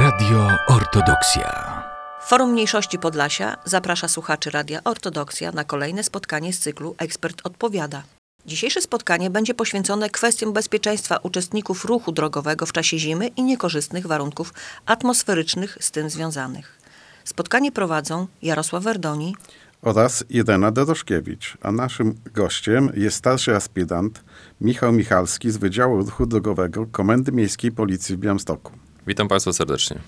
Radio 0.00 0.48
Ortodoksja. 0.66 1.82
Forum 2.22 2.52
Mniejszości 2.52 2.98
Podlasia 2.98 3.56
zaprasza 3.64 4.08
słuchaczy 4.08 4.50
Radia 4.50 4.84
Ortodoksja 4.84 5.52
na 5.52 5.64
kolejne 5.64 6.04
spotkanie 6.04 6.52
z 6.52 6.58
cyklu 6.58 6.94
Ekspert 6.98 7.40
Odpowiada. 7.44 8.02
Dzisiejsze 8.46 8.80
spotkanie 8.80 9.30
będzie 9.30 9.54
poświęcone 9.54 10.10
kwestiom 10.10 10.52
bezpieczeństwa 10.52 11.16
uczestników 11.16 11.84
ruchu 11.84 12.12
drogowego 12.12 12.66
w 12.66 12.72
czasie 12.72 12.98
zimy 12.98 13.28
i 13.28 13.42
niekorzystnych 13.42 14.06
warunków 14.06 14.54
atmosferycznych 14.86 15.78
z 15.80 15.90
tym 15.90 16.10
związanych. 16.10 16.78
Spotkanie 17.24 17.72
prowadzą 17.72 18.26
Jarosław 18.42 18.82
Werdoni 18.82 19.36
oraz 19.82 20.24
Irena 20.30 20.70
Doroszkiewicz, 20.70 21.56
a 21.62 21.72
naszym 21.72 22.14
gościem 22.34 22.92
jest 22.94 23.16
starszy 23.16 23.56
aspirant 23.56 24.24
Michał 24.60 24.92
Michalski 24.92 25.50
z 25.50 25.56
Wydziału 25.56 25.98
Ruchu 25.98 26.26
Drogowego 26.26 26.86
Komendy 26.86 27.32
Miejskiej 27.32 27.72
Policji 27.72 28.16
w 28.16 28.18
Białymstoku. 28.18 28.72
Witam 29.06 29.28
Państwa 29.28 29.52
serdecznie. 29.52 29.98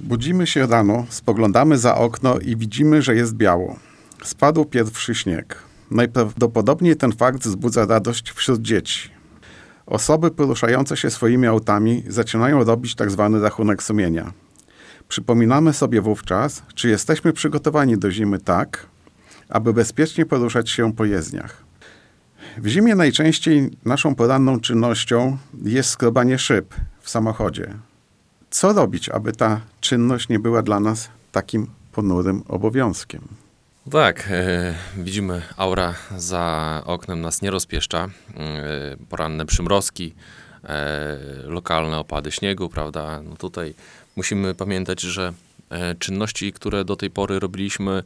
Budzimy 0.00 0.46
się 0.46 0.66
rano, 0.66 1.06
spoglądamy 1.08 1.78
za 1.78 1.94
okno 1.94 2.38
i 2.38 2.56
widzimy, 2.56 3.02
że 3.02 3.14
jest 3.14 3.34
biało. 3.34 3.76
Spadł 4.24 4.64
pierwszy 4.64 5.14
śnieg. 5.14 5.62
Najprawdopodobniej 5.90 6.96
ten 6.96 7.12
fakt 7.12 7.42
wzbudza 7.42 7.86
radość 7.86 8.30
wśród 8.30 8.62
dzieci. 8.62 9.10
Osoby 9.86 10.30
poruszające 10.30 10.96
się 10.96 11.10
swoimi 11.10 11.46
autami 11.46 12.02
zaczynają 12.08 12.64
robić 12.64 12.94
tak 12.94 13.10
zwany 13.10 13.40
rachunek 13.40 13.82
sumienia. 13.82 14.32
Przypominamy 15.08 15.72
sobie 15.72 16.00
wówczas, 16.00 16.62
czy 16.74 16.88
jesteśmy 16.88 17.32
przygotowani 17.32 17.98
do 17.98 18.10
zimy 18.10 18.38
tak, 18.38 18.86
aby 19.48 19.72
bezpiecznie 19.72 20.26
poruszać 20.26 20.70
się 20.70 20.92
po 20.92 21.04
jezdniach. 21.04 21.62
W 22.58 22.66
zimie 22.66 22.94
najczęściej 22.94 23.70
naszą 23.84 24.14
poranną 24.14 24.60
czynnością 24.60 25.38
jest 25.62 25.90
skrobanie 25.90 26.38
szyb 26.38 26.74
w 27.10 27.12
samochodzie. 27.12 27.74
Co 28.50 28.72
robić, 28.72 29.08
aby 29.08 29.32
ta 29.32 29.60
czynność 29.80 30.28
nie 30.28 30.38
była 30.38 30.62
dla 30.62 30.80
nas 30.80 31.08
takim 31.32 31.66
ponurym 31.92 32.42
obowiązkiem? 32.48 33.28
Tak, 33.90 34.28
e, 34.30 34.74
widzimy 34.96 35.42
aura 35.56 35.94
za 36.16 36.82
oknem 36.86 37.20
nas 37.20 37.42
nie 37.42 37.50
rozpieszcza. 37.50 38.08
E, 38.36 38.96
poranne 39.08 39.46
przymrozki, 39.46 40.14
e, 40.64 41.18
lokalne 41.44 41.98
opady 41.98 42.30
śniegu, 42.30 42.68
prawda? 42.68 43.20
No 43.22 43.36
tutaj 43.36 43.74
musimy 44.16 44.54
pamiętać, 44.54 45.00
że 45.00 45.32
e, 45.70 45.94
czynności, 45.94 46.52
które 46.52 46.84
do 46.84 46.96
tej 46.96 47.10
pory 47.10 47.38
robiliśmy 47.38 48.02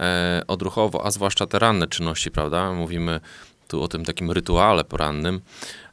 e, 0.00 0.42
odruchowo, 0.48 1.06
a 1.06 1.10
zwłaszcza 1.10 1.46
te 1.46 1.58
ranne 1.58 1.88
czynności, 1.88 2.30
prawda? 2.30 2.72
Mówimy 2.72 3.20
tu 3.68 3.82
o 3.82 3.88
tym 3.88 4.04
takim 4.04 4.30
rytuale 4.30 4.84
porannym, 4.84 5.40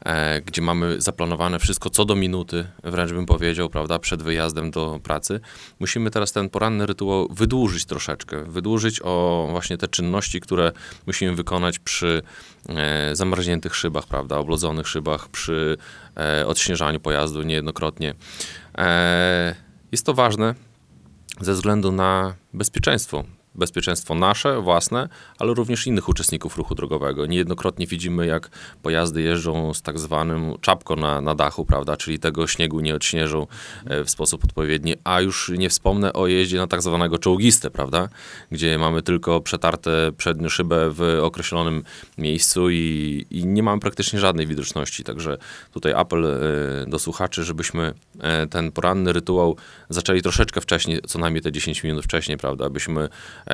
e, 0.06 0.42
gdzie 0.42 0.62
mamy 0.62 1.02
zaplanowane 1.02 1.60
wszystko 1.60 1.90
co 1.90 2.06
do 2.06 2.16
minuty, 2.16 2.68
wręcz 2.84 3.12
bym 3.12 3.26
powiedział, 3.26 3.70
prawda, 3.70 4.00
przed 4.00 4.24
wyjazdem 4.24 4.72
do 4.72 5.00
pracy. 5.04 5.40
Musimy 5.80 6.12
teraz 6.12 6.32
ten 6.32 6.50
poranny 6.50 6.86
rytuał 6.86 7.28
wydłużyć 7.32 7.86
troszeczkę, 7.86 8.44
wydłużyć 8.44 9.02
o 9.04 9.48
właśnie 9.52 9.78
te 9.78 9.88
czynności, 9.88 10.42
które 10.42 10.72
musimy 11.08 11.36
wykonać 11.36 11.80
przy 11.80 12.22
e, 12.70 13.16
zamarzniętych 13.16 13.76
szybach, 13.76 14.08
prawda, 14.08 14.38
oblodzonych 14.38 14.88
szybach, 14.88 15.30
przy 15.30 15.78
e, 16.18 16.48
odśnieżaniu 16.48 17.00
pojazdu 17.00 17.42
niejednokrotnie. 17.42 18.14
E, 18.78 19.56
jest 19.92 20.06
to 20.06 20.14
ważne 20.14 20.56
ze 21.42 21.54
względu 21.54 21.92
na 21.92 22.36
bezpieczeństwo 22.54 23.24
bezpieczeństwo 23.56 24.16
nasze, 24.16 24.62
własne, 24.62 25.10
ale 25.40 25.54
również 25.54 25.88
innych 25.88 26.10
uczestników 26.10 26.58
ruchu 26.58 26.76
drogowego. 26.76 27.26
Niejednokrotnie 27.26 27.88
widzimy, 27.88 28.26
jak 28.26 28.50
pojazdy 28.82 29.22
jeżdżą 29.22 29.74
z 29.74 29.82
tak 29.82 30.00
zwanym 30.00 30.54
czapką 30.62 30.96
na, 30.96 31.22
na 31.22 31.36
dachu, 31.36 31.66
prawda, 31.66 31.98
czyli 31.98 32.20
tego 32.20 32.48
śniegu 32.48 32.80
nie 32.80 32.96
odśnieżą 32.96 33.48
e, 33.86 34.04
w 34.04 34.10
sposób 34.10 34.44
odpowiedni, 34.44 34.96
a 35.04 35.22
już 35.22 35.52
nie 35.58 35.70
wspomnę 35.70 36.14
o 36.14 36.28
jeździe 36.28 36.58
na 36.58 36.68
tak 36.68 36.82
zwanego 36.82 37.18
czołgistę, 37.18 37.72
prawda, 37.72 38.10
gdzie 38.52 38.78
mamy 38.78 39.02
tylko 39.02 39.42
przetarte 39.42 40.12
przednią 40.18 40.50
szybę 40.50 40.90
w 40.90 41.20
określonym 41.22 41.84
miejscu 42.18 42.70
i, 42.70 43.26
i 43.32 43.46
nie 43.46 43.64
mamy 43.64 43.80
praktycznie 43.80 44.20
żadnej 44.20 44.48
widoczności, 44.48 45.04
także 45.04 45.38
tutaj 45.74 45.94
apel 45.94 46.26
e, 46.26 46.86
do 46.88 47.00
słuchaczy, 47.00 47.44
żebyśmy 47.44 47.94
e, 48.20 48.48
ten 48.48 48.72
poranny 48.72 49.14
rytuał 49.14 49.56
zaczęli 49.90 50.22
troszeczkę 50.22 50.62
wcześniej, 50.62 51.02
co 51.08 51.20
najmniej 51.20 51.42
te 51.42 51.52
10 51.52 51.84
minut 51.84 52.04
wcześniej, 52.04 52.38
prawda, 52.38 52.66
abyśmy 52.66 53.10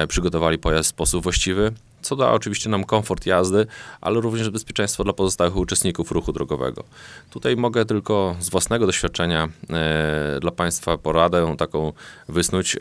przygotowali 0.08 0.58
pojazd 0.58 0.90
w 0.90 0.90
sposób 0.90 1.24
właściwy, 1.24 1.74
co 2.02 2.16
da 2.16 2.32
oczywiście 2.32 2.70
nam 2.70 2.84
komfort 2.84 3.26
jazdy, 3.26 3.68
ale 4.02 4.22
również 4.22 4.50
bezpieczeństwo 4.50 5.04
dla 5.04 5.14
pozostałych 5.14 5.56
uczestników 5.56 6.12
ruchu 6.12 6.34
drogowego. 6.34 6.84
Tutaj 7.30 7.56
mogę 7.56 7.86
tylko 7.86 8.36
z 8.40 8.50
własnego 8.50 8.86
doświadczenia 8.86 9.50
e, 9.70 10.38
dla 10.42 10.52
Państwa 10.52 10.98
poradę 10.98 11.56
taką 11.58 11.94
wysnuć, 12.30 12.76
e, 12.76 12.80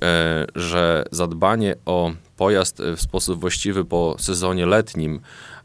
że 0.55 1.05
zadbanie 1.11 1.75
o 1.87 2.13
pojazd 2.37 2.83
w 2.97 3.01
sposób 3.01 3.41
właściwy 3.41 3.85
po 3.85 4.17
sezonie 4.19 4.67
letnim, 4.67 5.21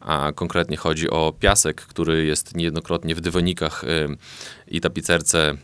a 0.05 0.31
konkretnie 0.35 0.77
chodzi 0.77 1.09
o 1.09 1.33
piasek, 1.39 1.81
który 1.81 2.25
jest 2.25 2.55
niejednokrotnie 2.55 3.15
w 3.15 3.21
dywanikach 3.21 3.83
y, 3.83 4.17
i 4.67 4.81
tapicerce 4.81 5.57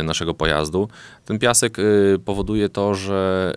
y, 0.00 0.02
naszego 0.02 0.34
pojazdu. 0.34 0.88
Ten 1.24 1.38
piasek 1.38 1.78
y, 1.78 2.18
powoduje 2.24 2.68
to, 2.68 2.94
że 2.94 3.54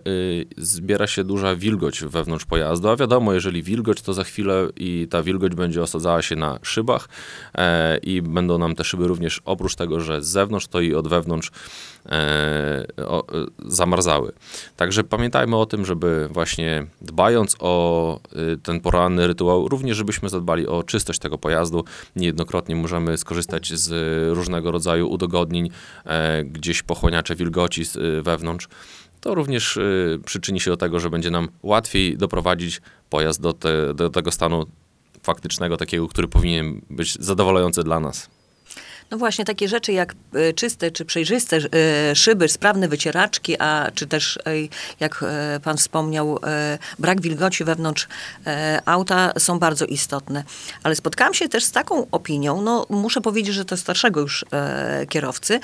zbiera 0.56 1.06
się 1.06 1.24
duża 1.24 1.56
wilgoć 1.56 2.04
wewnątrz 2.04 2.44
pojazdu, 2.44 2.88
a 2.88 2.96
wiadomo, 2.96 3.32
jeżeli 3.32 3.62
wilgoć, 3.62 4.02
to 4.02 4.12
za 4.12 4.24
chwilę 4.24 4.68
i 4.76 5.08
ta 5.10 5.22
wilgoć 5.22 5.54
będzie 5.54 5.82
osadzała 5.82 6.22
się 6.22 6.36
na 6.36 6.58
szybach 6.62 7.08
e, 7.54 7.98
i 7.98 8.22
będą 8.22 8.58
nam 8.58 8.74
te 8.74 8.84
szyby 8.84 9.08
również 9.08 9.42
oprócz 9.44 9.74
tego, 9.74 10.00
że 10.00 10.22
z 10.22 10.26
zewnątrz, 10.26 10.66
to 10.66 10.80
i 10.80 10.94
od 10.94 11.08
wewnątrz 11.08 11.50
e, 12.06 12.84
zamarzały. 13.66 14.32
Także 14.76 15.04
pamiętajmy 15.04 15.56
o 15.56 15.66
tym, 15.66 15.84
żeby 15.84 16.28
właśnie 16.30 16.86
dbając 17.00 17.56
o 17.58 18.20
ten 18.62 18.80
poranny 18.80 19.26
rytuał, 19.26 19.68
również 19.68 19.96
żebyśmy 19.96 20.28
zadbali 20.28 20.66
o 20.66 20.82
czystość 20.82 21.18
tego 21.18 21.38
pojazdu. 21.38 21.84
Niejednokrotnie 22.16 22.76
możemy 22.76 23.18
skorzystać 23.18 23.72
z 23.72 23.90
różnego 24.36 24.70
rodzaju 24.70 24.91
udogodnień, 25.00 25.70
e, 26.04 26.44
gdzieś 26.44 26.82
pochłaniacze 26.82 27.36
wilgoci 27.36 27.82
e, 27.82 28.22
wewnątrz. 28.22 28.68
To 29.20 29.34
również 29.34 29.76
e, 29.76 29.82
przyczyni 30.24 30.60
się 30.60 30.70
do 30.70 30.76
tego, 30.76 31.00
że 31.00 31.10
będzie 31.10 31.30
nam 31.30 31.48
łatwiej 31.62 32.16
doprowadzić 32.16 32.80
pojazd 33.10 33.40
do, 33.40 33.52
te, 33.52 33.94
do 33.94 34.10
tego 34.10 34.30
stanu 34.30 34.66
faktycznego, 35.22 35.76
takiego, 35.76 36.08
który 36.08 36.28
powinien 36.28 36.80
być 36.90 37.14
zadowalający 37.14 37.82
dla 37.84 38.00
nas. 38.00 38.30
No 39.12 39.18
właśnie, 39.18 39.44
takie 39.44 39.68
rzeczy 39.68 39.92
jak 39.92 40.14
e, 40.34 40.52
czyste 40.52 40.90
czy 40.90 41.04
przejrzyste 41.04 41.56
e, 41.56 42.16
szyby, 42.16 42.48
sprawne 42.48 42.88
wycieraczki, 42.88 43.56
a 43.58 43.90
czy 43.94 44.06
też, 44.06 44.36
e, 44.36 44.40
jak 45.00 45.24
pan 45.64 45.76
wspomniał, 45.76 46.38
brak 46.98 47.20
wilgoci 47.20 47.64
wewnątrz 47.64 48.08
auta 48.86 49.32
są 49.38 49.58
bardzo 49.58 49.84
istotne. 49.84 50.44
Ale 50.82 50.94
spotkałam 50.94 51.34
się 51.34 51.48
też 51.48 51.64
z 51.64 51.72
taką 51.72 52.06
opinią, 52.10 52.62
no 52.62 52.86
muszę 52.90 53.20
powiedzieć, 53.20 53.54
że 53.54 53.64
to 53.64 53.76
starszego 53.76 54.20
już 54.20 54.44
kierowcy, 55.08 55.60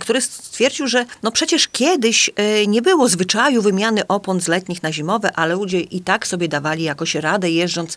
który 0.00 0.20
stwierdził, 0.20 0.86
że 0.86 1.04
no 1.22 1.32
przecież 1.32 1.68
kiedyś 1.68 2.30
nie 2.68 2.82
było 2.82 3.08
zwyczaju 3.08 3.62
wymiany 3.62 4.06
opon 4.06 4.40
z 4.40 4.48
letnich 4.48 4.82
na 4.82 4.92
zimowe, 4.92 5.32
ale 5.36 5.54
ludzie 5.54 5.80
i 5.80 6.00
tak 6.00 6.26
sobie 6.26 6.48
dawali 6.48 6.82
jakoś 6.82 7.14
radę 7.14 7.50
jeżdżąc 7.50 7.96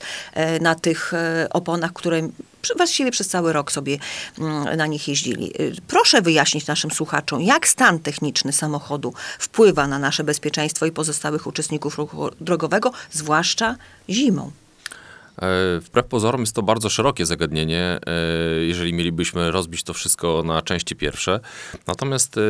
na 0.61 0.75
tych 0.75 1.13
oponach, 1.49 1.93
które 1.93 2.29
właściwie 2.77 3.11
przez 3.11 3.27
cały 3.27 3.53
rok 3.53 3.71
sobie 3.71 3.97
mm, 4.39 4.77
na 4.77 4.87
nich 4.87 5.07
jeździli. 5.07 5.61
Y, 5.61 5.75
proszę 5.87 6.21
wyjaśnić 6.21 6.67
naszym 6.67 6.91
słuchaczom, 6.91 7.41
jak 7.41 7.67
stan 7.67 7.99
techniczny 7.99 8.53
samochodu 8.53 9.13
wpływa 9.39 9.87
na 9.87 9.99
nasze 9.99 10.23
bezpieczeństwo 10.23 10.85
i 10.85 10.91
pozostałych 10.91 11.47
uczestników 11.47 11.97
ruchu 11.97 12.29
drogowego, 12.41 12.91
zwłaszcza 13.11 13.75
zimą. 14.09 14.51
E, 15.41 15.79
wbrew 15.79 16.05
pozorom 16.05 16.41
jest 16.41 16.55
to 16.55 16.63
bardzo 16.63 16.89
szerokie 16.89 17.25
zagadnienie, 17.25 17.99
e, 18.07 18.11
jeżeli 18.63 18.93
mielibyśmy 18.93 19.51
rozbić 19.51 19.83
to 19.83 19.93
wszystko 19.93 20.43
na 20.45 20.61
części 20.61 20.95
pierwsze. 20.95 21.39
Natomiast, 21.87 22.37
e, 22.37 22.41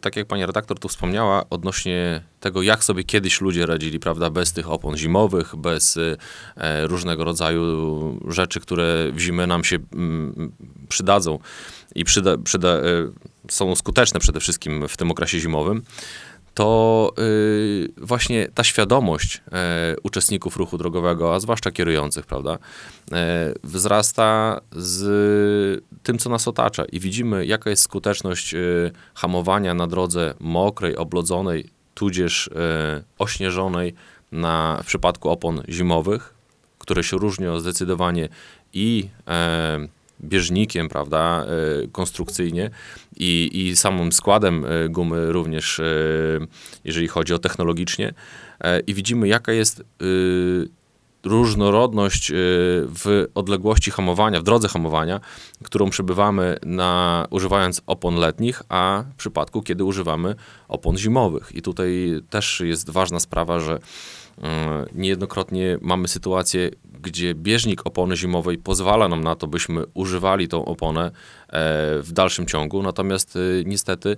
tak 0.00 0.16
jak 0.16 0.26
pani 0.26 0.46
redaktor 0.46 0.78
tu 0.78 0.88
wspomniała, 0.88 1.44
odnośnie 1.50 2.22
tego, 2.40 2.62
jak 2.62 2.84
sobie 2.84 3.04
kiedyś 3.04 3.40
ludzie 3.40 3.66
radzili, 3.66 3.98
prawda, 3.98 4.30
bez 4.30 4.52
tych 4.52 4.70
opon 4.70 4.96
zimowych, 4.96 5.56
bez 5.56 5.98
różnego 6.82 7.24
rodzaju 7.24 8.20
rzeczy, 8.28 8.60
które 8.60 9.12
w 9.12 9.18
zimę 9.18 9.46
nam 9.46 9.64
się 9.64 9.78
mm, 9.92 10.52
przydadzą 10.88 11.38
i 11.94 12.04
przyda, 12.04 12.38
przyda, 12.38 12.76
są 13.50 13.76
skuteczne 13.76 14.20
przede 14.20 14.40
wszystkim 14.40 14.88
w 14.88 14.96
tym 14.96 15.10
okresie 15.10 15.40
zimowym 15.40 15.82
to 16.54 17.12
yy, 17.18 17.88
właśnie 17.96 18.48
ta 18.54 18.64
świadomość 18.64 19.42
yy, 19.46 19.52
uczestników 20.02 20.56
ruchu 20.56 20.78
drogowego, 20.78 21.34
a 21.34 21.40
zwłaszcza 21.40 21.70
kierujących, 21.70 22.26
prawda, 22.26 22.58
yy, 23.10 23.16
wzrasta 23.64 24.60
z 24.72 25.84
tym, 26.02 26.18
co 26.18 26.30
nas 26.30 26.48
otacza. 26.48 26.84
I 26.84 27.00
widzimy, 27.00 27.46
jaka 27.46 27.70
jest 27.70 27.82
skuteczność 27.82 28.54
y, 28.54 28.90
hamowania 29.14 29.74
na 29.74 29.86
drodze 29.86 30.34
mokrej, 30.40 30.96
oblodzonej, 30.96 31.68
tudzież 31.94 32.46
y, 32.46 32.50
ośnieżonej 33.18 33.94
na, 34.32 34.80
w 34.82 34.86
przypadku 34.86 35.30
opon 35.30 35.62
zimowych, 35.68 36.34
które 36.78 37.04
się 37.04 37.18
różnią 37.18 37.60
zdecydowanie 37.60 38.28
i 38.72 39.08
bieżnikiem, 40.24 40.88
prawda, 40.88 41.44
e, 41.84 41.88
konstrukcyjnie 41.88 42.70
i, 43.16 43.50
i 43.52 43.76
samym 43.76 44.12
składem 44.12 44.64
e, 44.64 44.88
gumy 44.88 45.32
również, 45.32 45.80
e, 45.80 45.84
jeżeli 46.84 47.08
chodzi 47.08 47.34
o 47.34 47.38
technologicznie. 47.38 48.14
I 48.86 48.94
widzimy, 48.94 49.28
jaka 49.28 49.52
jest 49.52 49.82
różnorodność 51.24 52.32
w 52.34 53.26
odległości 53.34 53.90
hamowania, 53.90 54.40
w 54.40 54.42
drodze 54.42 54.68
hamowania, 54.68 55.20
którą 55.64 55.90
przebywamy 55.90 56.56
na, 56.62 57.26
używając 57.30 57.82
opon 57.86 58.14
letnich, 58.14 58.62
a 58.68 59.04
w 59.12 59.16
przypadku, 59.16 59.62
kiedy 59.62 59.84
używamy 59.84 60.34
opon 60.68 60.98
zimowych. 60.98 61.52
I 61.54 61.62
tutaj 61.62 62.20
też 62.30 62.60
jest 62.60 62.90
ważna 62.90 63.20
sprawa, 63.20 63.60
że 63.60 63.78
niejednokrotnie 64.94 65.78
mamy 65.80 66.08
sytuację, 66.08 66.70
gdzie 67.02 67.34
bieżnik 67.34 67.86
opony 67.86 68.16
zimowej 68.16 68.58
pozwala 68.58 69.08
nam 69.08 69.20
na 69.20 69.34
to, 69.34 69.46
byśmy 69.46 69.84
używali 69.94 70.48
tą 70.48 70.64
oponę 70.64 71.06
e, 71.06 71.12
w 72.02 72.12
dalszym 72.12 72.46
ciągu, 72.46 72.82
natomiast 72.82 73.36
y, 73.36 73.62
niestety 73.66 74.16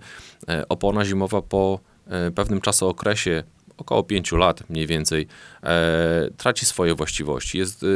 e, 0.49 0.69
opona 0.69 1.05
zimowa 1.05 1.43
po 1.43 1.81
e, 2.07 2.31
pewnym 2.31 2.61
czasookresie 2.61 3.43
około 3.77 4.03
5 4.03 4.33
lat 4.33 4.71
mniej 4.71 4.87
więcej, 4.87 5.27
e, 5.63 6.29
traci 6.37 6.67
swoje 6.67 6.95
właściwości. 6.95 7.59
Jest 7.59 7.83
e, 7.83 7.87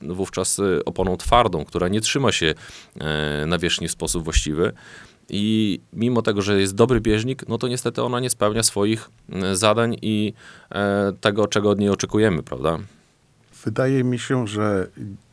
wówczas 0.00 0.58
e, 0.58 0.84
oponą 0.84 1.16
twardą, 1.16 1.64
która 1.64 1.88
nie 1.88 2.00
trzyma 2.00 2.32
się 2.32 2.54
e, 3.00 3.46
nawierzchni 3.46 3.88
w 3.88 3.92
sposób 3.92 4.24
właściwy. 4.24 4.72
I 5.28 5.80
mimo 5.92 6.22
tego, 6.22 6.42
że 6.42 6.60
jest 6.60 6.74
dobry 6.74 7.00
bieżnik, 7.00 7.48
no 7.48 7.58
to 7.58 7.68
niestety 7.68 8.02
ona 8.02 8.20
nie 8.20 8.30
spełnia 8.30 8.62
swoich 8.62 9.10
e, 9.32 9.56
zadań 9.56 9.96
i 10.02 10.32
e, 10.70 11.12
tego, 11.20 11.46
czego 11.46 11.70
od 11.70 11.78
niej 11.78 11.88
oczekujemy, 11.88 12.42
prawda? 12.42 12.78
Wydaje 13.64 14.04
mi 14.04 14.18
się, 14.18 14.46
że 14.46 14.86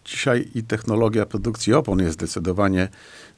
dzisiaj 0.06 0.48
i 0.56 0.64
technologia 0.64 1.26
produkcji 1.26 1.74
opon 1.74 2.00
jest 2.00 2.14
zdecydowanie 2.14 2.90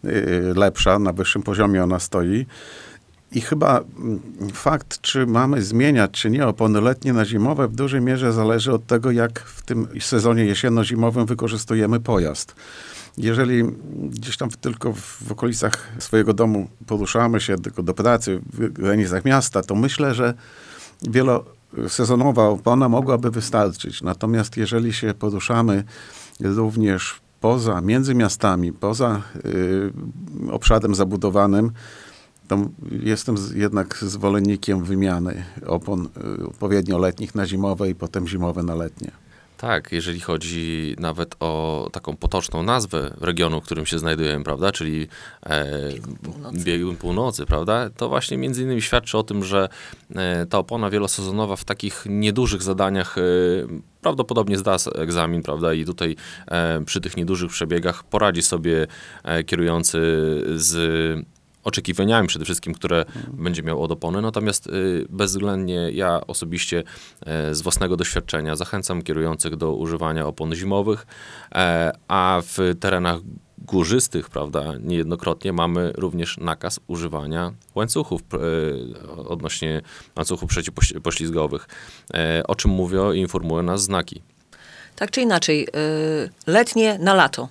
y, 0.06 0.53
lepsza, 0.56 1.00
na 1.00 1.13
wyższym 1.13 1.44
poziomie 1.44 1.83
ona 1.83 2.00
stoi. 2.00 2.45
I 3.31 3.42
chyba 3.42 3.80
mm, 3.80 4.19
fakt, 4.54 5.01
czy 5.01 5.25
mamy 5.25 5.62
zmieniać, 5.62 6.12
czy 6.12 6.30
nie 6.30 6.47
opony 6.47 6.81
letnie 6.81 7.13
na 7.13 7.25
zimowe, 7.25 7.68
w 7.68 7.75
dużej 7.75 8.01
mierze 8.01 8.33
zależy 8.33 8.74
od 8.74 8.86
tego, 8.86 9.12
jak 9.12 9.39
w 9.39 9.65
tym 9.65 9.88
sezonie 10.00 10.45
jesienno-zimowym 10.45 11.25
wykorzystujemy 11.25 12.00
pojazd. 12.00 12.56
Jeżeli 13.18 13.63
gdzieś 14.10 14.38
tam 14.38 14.50
tylko 14.50 14.94
w 14.94 15.31
okolicach 15.31 15.88
swojego 16.00 16.34
domu 16.34 16.68
poruszamy 16.88 17.42
się 17.42 17.58
tylko 17.58 17.84
do 17.84 17.94
pracy 17.94 18.42
w 18.54 18.69
granicach 18.69 19.25
miasta, 19.25 19.63
to 19.63 19.75
myślę, 19.75 20.13
że 20.13 20.34
wielosezonowa 21.02 22.48
opona 22.48 22.90
mogłaby 22.90 23.31
wystarczyć. 23.31 24.02
Natomiast 24.02 24.58
jeżeli 24.58 24.94
się 24.94 25.13
poruszamy 25.13 25.84
również 26.40 27.22
poza, 27.42 27.81
między 27.81 28.16
miastami, 28.16 28.74
poza 28.74 29.22
y, 29.46 29.92
obszarem 30.52 30.96
zabudowanym, 30.96 31.72
to 32.48 32.57
jestem 32.92 33.38
z, 33.38 33.52
jednak 33.52 33.98
zwolennikiem 33.98 34.84
wymiany 34.84 35.44
opon 35.66 36.10
y, 36.40 36.48
odpowiednio 36.48 36.98
letnich 36.98 37.36
na 37.36 37.46
zimowe 37.46 37.90
i 37.90 37.96
potem 37.96 38.28
zimowe 38.28 38.64
na 38.64 38.75
letnie. 38.75 39.12
Tak, 39.62 39.92
jeżeli 39.92 40.19
chodzi 40.19 40.96
nawet 41.00 41.36
o 41.40 41.90
taką 41.92 42.18
potoczną 42.18 42.63
nazwę 42.63 43.13
regionu, 43.22 43.62
w 43.62 43.66
którym 43.66 43.86
się 43.86 44.00
znajdujemy, 44.00 44.44
prawda, 44.44 44.72
czyli 44.72 45.08
e, 45.46 45.66
północy. 46.24 46.63
biegun 46.63 46.98
północy, 46.98 47.46
prawda, 47.46 47.90
to 47.90 48.10
właśnie 48.10 48.38
między 48.38 48.63
innymi 48.63 48.81
świadczy 48.81 49.18
o 49.18 49.24
tym, 49.24 49.44
że 49.44 49.69
e, 50.16 50.46
ta 50.46 50.58
opona 50.58 50.90
wielosezonowa 50.90 51.56
w 51.56 51.63
takich 51.63 52.04
niedużych 52.06 52.63
zadaniach 52.63 53.18
e, 53.18 53.22
prawdopodobnie 54.02 54.58
zda 54.58 54.78
egzamin, 54.96 55.44
prawda, 55.44 55.74
i 55.74 55.86
tutaj 55.86 56.16
e, 56.48 56.84
przy 56.86 57.02
tych 57.02 57.18
niedużych 57.18 57.52
przebiegach 57.52 58.04
poradzi 58.04 58.42
sobie 58.42 58.88
e, 59.24 59.44
kierujący 59.44 60.00
z 60.56 61.25
oczekiwaniami 61.63 62.28
przede 62.28 62.46
wszystkim, 62.46 62.74
które 62.74 63.06
będzie 63.34 63.63
miał 63.63 63.84
od 63.84 63.92
opony. 63.92 64.22
Natomiast 64.22 64.68
y, 64.68 65.06
bezwzględnie 65.10 65.92
ja 65.92 66.28
osobiście 66.28 66.84
e, 67.25 67.56
z 67.56 67.62
własnego 67.62 67.98
doświadczenia 67.98 68.56
zachęcam 68.56 69.02
kierujących 69.02 69.56
do 69.56 69.74
używania 69.74 70.28
opon 70.28 70.56
zimowych, 70.56 71.08
e, 71.56 71.92
a 72.08 72.42
w 72.46 72.75
terenach 72.80 73.19
górzystych, 73.58 74.30
prawda, 74.30 74.74
niejednokrotnie 74.80 75.54
mamy 75.54 75.92
również 75.96 76.38
nakaz 76.38 76.80
używania 76.88 77.54
łańcuchów 77.75 78.22
e, 78.34 79.28
odnośnie 79.28 79.81
łańcuchów 80.16 80.50
przeciwpoślizgowych, 80.50 81.68
o 82.48 82.56
czym 82.56 82.72
mówią 82.72 83.12
i 83.12 83.19
informują 83.19 83.64
nas 83.64 83.84
znaki. 83.84 84.22
Tak 85.02 85.12
czy 85.12 85.22
inaczej, 85.22 85.68
y, 85.68 86.30
letnie 86.48 86.98
na 87.00 87.14
lato. 87.14 87.50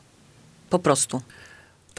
Po 0.71 0.79
prostu. 0.79 1.23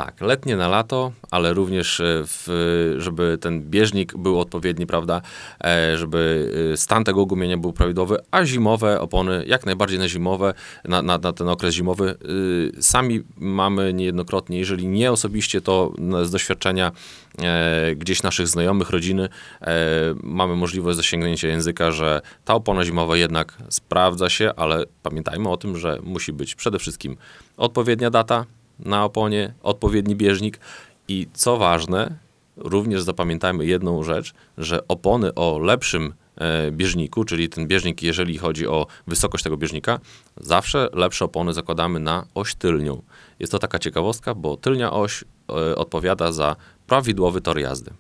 Tak, 0.06 0.22
letnie 0.22 0.56
na 0.56 0.68
lato, 0.68 1.12
ale 1.32 1.54
również, 1.54 2.00
e, 2.00 2.04
w, 2.26 2.96
żeby 2.98 3.38
ten 3.42 3.62
bieżnik 3.62 4.18
był 4.18 4.40
odpowiedni, 4.40 4.88
prawda, 4.88 5.22
e, 5.64 5.98
żeby 5.98 6.52
e, 6.74 6.78
stan 6.78 7.04
tego 7.04 7.26
gumienia 7.26 7.58
był 7.58 7.74
prawidłowy, 7.74 8.18
a 8.32 8.46
zimowe 8.46 9.02
opony, 9.02 9.44
jak 9.48 9.66
najbardziej 9.66 10.00
na 10.00 10.08
zimowe, 10.08 10.54
na, 10.86 11.02
na, 11.02 11.18
na 11.18 11.34
ten 11.34 11.50
okres 11.50 11.76
zimowy, 11.76 12.16
sami 12.80 13.22
mamy 13.38 13.94
niejednokrotnie, 13.94 14.60
jeżeli 14.60 14.88
nie 14.88 15.12
osobiście, 15.12 15.62
to 15.62 15.94
z 16.24 16.32
doświadczenia 16.32 16.92
gdzieś 17.96 18.24
naszych 18.24 18.48
znajomych, 18.48 18.90
rodziny, 18.90 19.30
mamy 20.24 20.56
możliwość 20.56 20.98
zasięgnięcia 20.98 21.48
języka, 21.48 21.92
że 21.92 22.22
ta 22.46 22.54
opona 22.54 22.86
zimowa 22.86 23.18
jednak 23.18 23.58
sprawdza 23.70 24.30
się, 24.30 24.52
ale 24.56 24.86
pamiętajmy 25.04 25.50
o 25.50 25.58
tym, 25.58 25.78
że 25.78 26.00
musi 26.04 26.34
być 26.34 26.56
przede 26.56 26.80
wszystkim 26.80 27.18
odpowiednia 27.58 28.10
data, 28.10 28.46
na 28.86 29.06
oponie, 29.06 29.54
odpowiedni 29.64 30.16
bieżnik 30.16 30.60
i 31.08 31.28
co 31.34 31.58
ważne, 31.58 32.16
również 32.58 33.02
zapamiętajmy 33.02 33.66
jedną 33.66 34.04
rzecz, 34.04 34.34
że 34.58 34.88
opony 34.88 35.36
o 35.36 35.60
lepszym 35.60 36.14
e, 36.36 36.72
bieżniku, 36.72 37.24
czyli 37.24 37.50
ten 37.50 37.68
bieżnik, 37.68 38.04
jeżeli 38.04 38.38
chodzi 38.38 38.68
o 38.68 38.88
wysokość 39.08 39.44
tego 39.44 39.58
bieżnika, 39.58 40.00
zawsze 40.38 40.90
lepsze 40.94 41.26
opony 41.26 41.54
zakładamy 41.54 42.00
na 42.00 42.26
oś 42.36 42.56
tylnią. 42.56 43.02
Jest 43.40 43.52
to 43.52 43.60
taka 43.60 43.80
ciekawostka, 43.80 44.36
bo 44.36 44.58
tylnia 44.58 44.92
oś 44.92 45.24
e, 45.50 45.76
odpowiada 45.76 46.32
za 46.32 46.56
prawidłowy 46.88 47.42
tor 47.42 47.60
jazdy. 47.60 47.92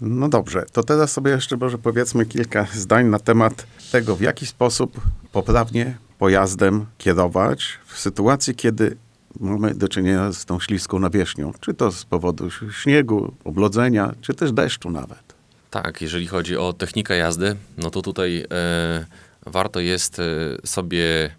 No 0.00 0.28
dobrze, 0.28 0.64
to 0.72 0.82
teraz 0.82 1.12
sobie 1.12 1.30
jeszcze 1.30 1.56
może 1.56 1.78
powiedzmy 1.78 2.26
kilka 2.26 2.66
zdań 2.72 3.06
na 3.06 3.18
temat 3.18 3.66
tego, 3.92 4.16
w 4.16 4.20
jaki 4.20 4.46
sposób 4.46 5.00
poprawnie 5.32 5.96
pojazdem 6.18 6.86
kierować 6.98 7.78
w 7.86 7.98
sytuacji, 7.98 8.54
kiedy 8.54 8.96
mamy 9.40 9.74
do 9.74 9.88
czynienia 9.88 10.32
z 10.32 10.44
tą 10.44 10.60
śliską 10.60 10.98
nawierzchnią, 10.98 11.52
czy 11.60 11.74
to 11.74 11.92
z 11.92 12.04
powodu 12.04 12.48
śniegu, 12.82 13.34
oblodzenia, 13.44 14.14
czy 14.20 14.34
też 14.34 14.52
deszczu 14.52 14.90
nawet. 14.90 15.34
Tak, 15.70 16.02
jeżeli 16.02 16.26
chodzi 16.26 16.56
o 16.56 16.72
technikę 16.72 17.16
jazdy, 17.16 17.56
no 17.78 17.90
to 17.90 18.02
tutaj 18.02 18.44
e, 18.50 19.06
warto 19.46 19.80
jest 19.80 20.18
e, 20.18 20.22
sobie 20.64 21.30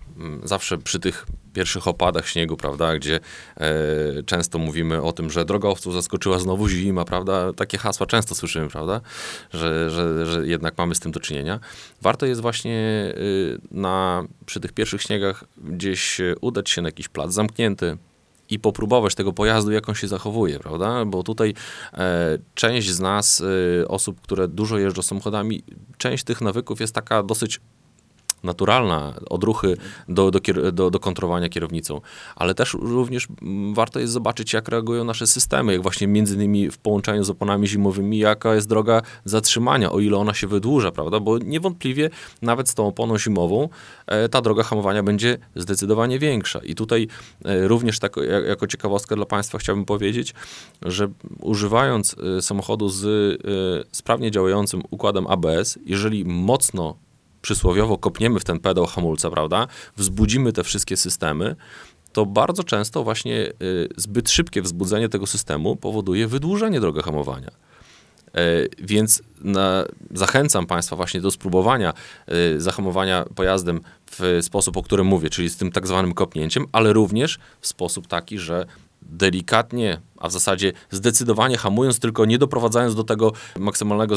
zawsze 0.43 0.77
przy 0.77 0.99
tych 0.99 1.25
pierwszych 1.53 1.87
opadach 1.87 2.27
śniegu, 2.27 2.57
prawda, 2.57 2.95
gdzie 2.95 3.19
e, 3.57 4.23
często 4.25 4.57
mówimy 4.57 5.01
o 5.01 5.11
tym, 5.11 5.31
że 5.31 5.45
drogowców 5.45 5.93
zaskoczyła 5.93 6.39
znowu 6.39 6.69
zima, 6.69 7.05
prawda, 7.05 7.53
takie 7.53 7.77
hasła 7.77 8.05
często 8.05 8.35
słyszymy, 8.35 8.69
prawda, 8.69 9.01
że, 9.53 9.89
że, 9.89 10.25
że 10.25 10.47
jednak 10.47 10.77
mamy 10.77 10.95
z 10.95 10.99
tym 10.99 11.11
do 11.11 11.19
czynienia. 11.19 11.59
Warto 12.01 12.25
jest 12.25 12.41
właśnie 12.41 13.13
y, 13.17 13.59
na, 13.71 14.23
przy 14.45 14.59
tych 14.59 14.73
pierwszych 14.73 15.01
śniegach 15.01 15.43
gdzieś 15.57 16.19
e, 16.19 16.35
udać 16.41 16.69
się 16.69 16.81
na 16.81 16.87
jakiś 16.87 17.07
plac 17.07 17.33
zamknięty, 17.33 17.97
i 18.49 18.59
popróbować 18.59 19.15
tego 19.15 19.33
pojazdu, 19.33 19.71
jak 19.71 19.89
on 19.89 19.95
się 19.95 20.07
zachowuje, 20.07 20.59
prawda? 20.59 21.05
Bo 21.05 21.23
tutaj 21.23 21.53
e, 21.93 22.37
część 22.55 22.89
z 22.89 22.99
nas, 22.99 23.43
e, 23.81 23.87
osób, 23.87 24.21
które 24.21 24.47
dużo 24.47 24.77
jeżdżą 24.77 25.01
samochodami, 25.01 25.63
część 25.97 26.23
tych 26.23 26.41
nawyków 26.41 26.79
jest 26.81 26.95
taka 26.95 27.23
dosyć 27.23 27.59
naturalna, 28.45 29.13
odruchy 29.29 29.77
do, 30.09 30.31
do, 30.31 30.39
do, 30.71 30.91
do 30.91 30.99
kontrolowania 30.99 31.49
kierownicą, 31.49 32.01
ale 32.35 32.55
też 32.55 32.73
również 32.73 33.27
warto 33.73 33.99
jest 33.99 34.13
zobaczyć, 34.13 34.53
jak 34.53 34.67
reagują 34.67 35.03
nasze 35.03 35.27
systemy, 35.27 35.73
jak 35.73 35.81
właśnie 35.81 36.07
między 36.07 36.35
innymi 36.35 36.71
w 36.71 36.77
połączeniu 36.77 37.23
z 37.23 37.29
oponami 37.29 37.67
zimowymi, 37.67 38.17
jaka 38.17 38.55
jest 38.55 38.69
droga 38.69 39.01
zatrzymania, 39.25 39.91
o 39.91 39.99
ile 39.99 40.17
ona 40.17 40.33
się 40.33 40.47
wydłuża, 40.47 40.91
prawda? 40.91 41.19
Bo 41.19 41.37
niewątpliwie 41.37 42.09
nawet 42.41 42.69
z 42.69 42.73
tą 42.73 42.87
oponą 42.87 43.17
zimową 43.17 43.69
e, 44.07 44.29
ta 44.29 44.41
droga 44.41 44.63
hamowania 44.63 45.03
będzie 45.03 45.37
zdecydowanie 45.55 46.19
większa. 46.19 46.59
I 46.59 46.75
tutaj 46.75 47.07
e, 47.45 47.67
również 47.67 47.99
tak, 47.99 48.17
jak, 48.17 48.45
jako 48.45 48.67
ciekawostkę 48.67 49.15
dla 49.15 49.25
Państwa 49.25 49.57
chciałbym 49.57 49.85
powiedzieć, 49.85 50.33
że 50.81 51.07
używając 51.41 52.15
e, 52.37 52.41
samochodu 52.41 52.89
z 52.89 53.05
e, 53.05 53.87
sprawnie 53.91 54.31
działającym 54.31 54.81
układem 54.89 55.27
ABS, 55.27 55.79
jeżeli 55.85 56.25
mocno 56.25 56.95
przysłowiowo 57.45 57.97
kopniemy 57.97 58.39
w 58.39 58.43
ten 58.43 58.59
pedał 58.59 58.85
hamulca, 58.85 59.29
prawda, 59.29 59.67
wzbudzimy 59.97 60.53
te 60.53 60.63
wszystkie 60.63 60.97
systemy, 60.97 61.55
to 62.13 62.25
bardzo 62.25 62.63
często 62.63 63.03
właśnie 63.03 63.51
y, 63.61 63.89
zbyt 63.97 64.29
szybkie 64.29 64.61
wzbudzenie 64.61 65.09
tego 65.09 65.27
systemu 65.27 65.75
powoduje 65.75 66.27
wydłużenie 66.27 66.79
drogi 66.79 67.01
hamowania. 67.01 67.51
E, 68.33 68.41
Więc 68.79 69.23
na, 69.41 69.85
zachęcam 70.11 70.65
Państwa 70.65 70.95
właśnie 70.95 71.21
do 71.21 71.31
spróbowania 71.31 71.93
y, 72.55 72.61
zahamowania 72.61 73.25
pojazdem 73.35 73.81
w 74.11 74.39
sposób, 74.41 74.77
o 74.77 74.83
którym 74.83 75.07
mówię, 75.07 75.29
czyli 75.29 75.49
z 75.49 75.57
tym 75.57 75.71
tak 75.71 75.87
zwanym 75.87 76.13
kopnięciem, 76.13 76.65
ale 76.71 76.93
również 76.93 77.39
w 77.61 77.67
sposób 77.67 78.07
taki, 78.07 78.39
że 78.39 78.65
delikatnie, 79.01 80.01
a 80.17 80.29
w 80.29 80.31
zasadzie 80.31 80.71
zdecydowanie 80.91 81.57
hamując, 81.57 81.99
tylko 81.99 82.25
nie 82.25 82.37
doprowadzając 82.37 82.95
do 82.95 83.03
tego 83.03 83.31
maksymalnego 83.59 84.15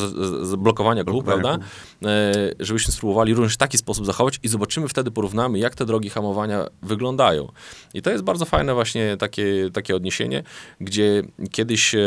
blokowania 0.58 1.04
kół, 1.04 1.22
prawda? 1.22 1.58
E, 2.04 2.32
żebyśmy 2.60 2.92
spróbowali 2.92 3.34
również 3.34 3.54
w 3.54 3.56
taki 3.56 3.78
sposób 3.78 4.06
zachować 4.06 4.40
i 4.42 4.48
zobaczymy 4.48 4.88
wtedy, 4.88 5.10
porównamy, 5.10 5.58
jak 5.58 5.74
te 5.74 5.86
drogi 5.86 6.10
hamowania 6.10 6.66
wyglądają. 6.82 7.48
I 7.94 8.02
to 8.02 8.10
jest 8.10 8.24
bardzo 8.24 8.44
fajne 8.44 8.74
właśnie 8.74 9.16
takie, 9.16 9.70
takie 9.72 9.96
odniesienie, 9.96 10.42
gdzie 10.80 11.22
kiedyś 11.50 11.94
e, 11.94 11.98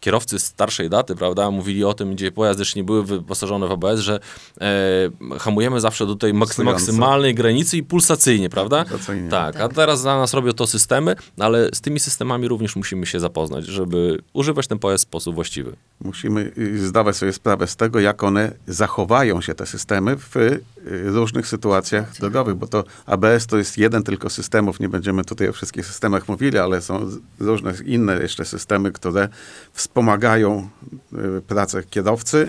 kierowcy 0.00 0.38
starszej 0.38 0.90
daty, 0.90 1.14
prawda, 1.14 1.50
mówili 1.50 1.84
o 1.84 1.94
tym, 1.94 2.14
gdzie 2.14 2.32
pojazdy 2.32 2.60
jeszcze 2.60 2.78
nie 2.78 2.84
były 2.84 3.04
wyposażone 3.04 3.68
w 3.68 3.72
ABS, 3.72 4.00
że 4.00 4.20
e, 4.60 5.38
hamujemy 5.38 5.80
zawsze 5.80 6.06
do 6.06 6.16
tej 6.16 6.34
maksy, 6.34 6.64
maksymalnej 6.64 7.34
granicy 7.34 7.76
i 7.76 7.82
pulsacyjnie, 7.82 8.50
prawda? 8.50 8.84
Pulsacyjnie. 8.84 9.30
Tak, 9.30 9.60
a 9.60 9.68
teraz 9.68 10.02
dla 10.02 10.18
nas 10.18 10.34
robią 10.34 10.52
to 10.52 10.66
systemy, 10.66 11.16
ale 11.38 11.68
z 11.74 11.80
tymi 11.80 12.00
systemami 12.00 12.48
również 12.48 12.76
musimy 12.76 13.06
się 13.06 13.13
zapoznać, 13.20 13.66
żeby 13.66 14.22
używać 14.32 14.66
ten 14.66 14.78
pojazd 14.78 15.04
w 15.04 15.08
sposób 15.08 15.34
właściwy. 15.34 15.76
Musimy 16.00 16.52
y, 16.58 16.86
zdawać 16.86 17.16
sobie 17.16 17.32
sprawę 17.32 17.66
z 17.66 17.76
tego, 17.76 18.00
jak 18.00 18.22
one 18.22 18.52
zachowają 18.66 19.40
się, 19.40 19.54
te 19.54 19.66
systemy, 19.66 20.16
w 20.16 20.36
y, 20.36 20.60
różnych 21.04 21.46
sytuacjach 21.46 22.12
drogowych, 22.12 22.54
bo 22.54 22.66
to 22.66 22.84
ABS 23.06 23.46
to 23.46 23.58
jest 23.58 23.78
jeden 23.78 24.02
tylko 24.02 24.30
systemów, 24.30 24.80
nie 24.80 24.88
będziemy 24.88 25.24
tutaj 25.24 25.48
o 25.48 25.52
wszystkich 25.52 25.86
systemach 25.86 26.28
mówili, 26.28 26.58
ale 26.58 26.82
są 26.82 27.10
różne 27.40 27.72
inne 27.84 28.22
jeszcze 28.22 28.44
systemy, 28.44 28.92
które 28.92 29.28
wspomagają 29.72 30.68
y, 31.12 31.42
pracę 31.42 31.82
kierowcy, 31.82 32.48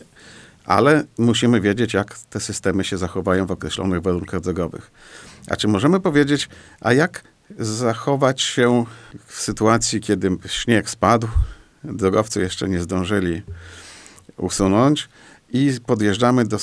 ale 0.66 1.04
musimy 1.18 1.62
wiedzieć, 1.62 1.94
jak 1.94 2.20
te 2.30 2.40
systemy 2.40 2.84
się 2.84 2.98
zachowają 2.98 3.46
w 3.46 3.52
określonych 3.52 4.02
warunkach 4.02 4.42
drogowych. 4.42 4.92
A 5.50 5.56
czy 5.56 5.68
możemy 5.68 6.00
powiedzieć, 6.00 6.50
a 6.82 6.94
jak 6.94 7.24
zachować 7.60 8.42
się 8.42 8.86
w 9.26 9.42
sytuacji, 9.42 10.02
kiedy 10.02 10.38
śnieg 10.48 10.90
spadł, 10.90 11.28
drogowcy 11.84 12.42
jeszcze 12.42 12.70
nie 12.70 12.80
zdążyli 12.80 13.42
usunąć 14.38 15.10
i 15.50 15.72
podjeżdżamy 15.86 16.46
do 16.46 16.58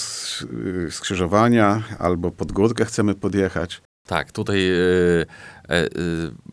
skrzyżowania 0.91 1.83
albo 1.99 2.31
pod 2.31 2.53
górkę 2.53 2.85
chcemy 2.85 3.15
podjechać. 3.15 3.83
Tak, 4.07 4.33
tutaj 4.33 4.71
e, 4.71 4.75
e, 5.69 5.89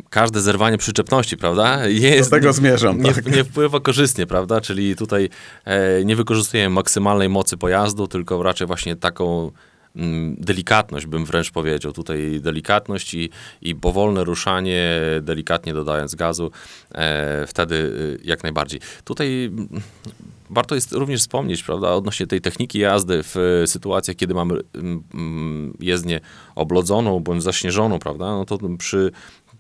każde 0.10 0.42
zerwanie 0.42 0.78
przyczepności, 0.78 1.38
prawda, 1.38 1.88
jest, 1.88 2.30
Do 2.30 2.36
tego 2.36 2.54
zmierzam, 2.54 3.02
nie, 3.02 3.14
tak. 3.14 3.26
nie 3.36 3.44
wpływa 3.44 3.80
korzystnie, 3.80 4.28
prawda, 4.28 4.62
czyli 4.62 4.96
tutaj 4.96 5.30
e, 5.66 6.06
nie 6.06 6.16
wykorzystujemy 6.16 6.76
maksymalnej 6.76 7.30
mocy 7.30 7.58
pojazdu, 7.58 8.08
tylko 8.08 8.44
raczej 8.44 8.68
właśnie 8.68 8.96
taką 8.96 9.52
delikatność, 10.38 11.06
bym 11.06 11.26
wręcz 11.26 11.52
powiedział, 11.52 11.92
tutaj 11.92 12.40
delikatność 12.42 13.14
i, 13.14 13.30
i 13.62 13.76
powolne 13.76 14.24
ruszanie, 14.24 15.02
delikatnie 15.22 15.74
dodając 15.74 16.16
gazu, 16.16 16.52
e, 16.92 17.48
wtedy 17.48 17.76
y, 17.76 18.20
jak 18.24 18.44
najbardziej. 18.44 18.80
Tutaj 19.04 19.46
mm, 19.46 19.68
warto 20.50 20.76
jest 20.76 20.92
również 20.92 21.22
wspomnieć, 21.22 21.64
prawda, 21.64 21.90
odnośnie 21.90 22.28
tej 22.28 22.42
techniki 22.42 22.80
jazdy 22.80 23.24
w 23.24 23.36
e, 23.64 23.68
sytuacjach, 23.68 24.18
kiedy 24.18 24.34
mamy 24.34 24.60
mm, 24.76 25.04
mm, 25.14 25.78
jezdnię 25.80 26.20
oblodzoną 26.56 27.20
bądź 27.20 27.44
zaśnieżoną, 27.44 28.00
prawda, 28.00 28.26
no 28.26 28.46
to 28.46 28.58
przy 28.78 29.12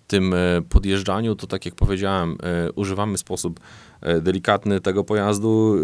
tym 0.09 0.33
e, 0.33 0.37
podjeżdżaniu, 0.69 1.35
to 1.35 1.47
tak 1.47 1.65
jak 1.65 1.75
powiedziałem, 1.75 2.37
e, 2.43 2.71
używamy 2.71 3.17
w 3.17 3.19
sposób 3.19 3.59
e, 4.01 4.21
delikatny 4.21 4.81
tego 4.81 5.03
pojazdu, 5.03 5.75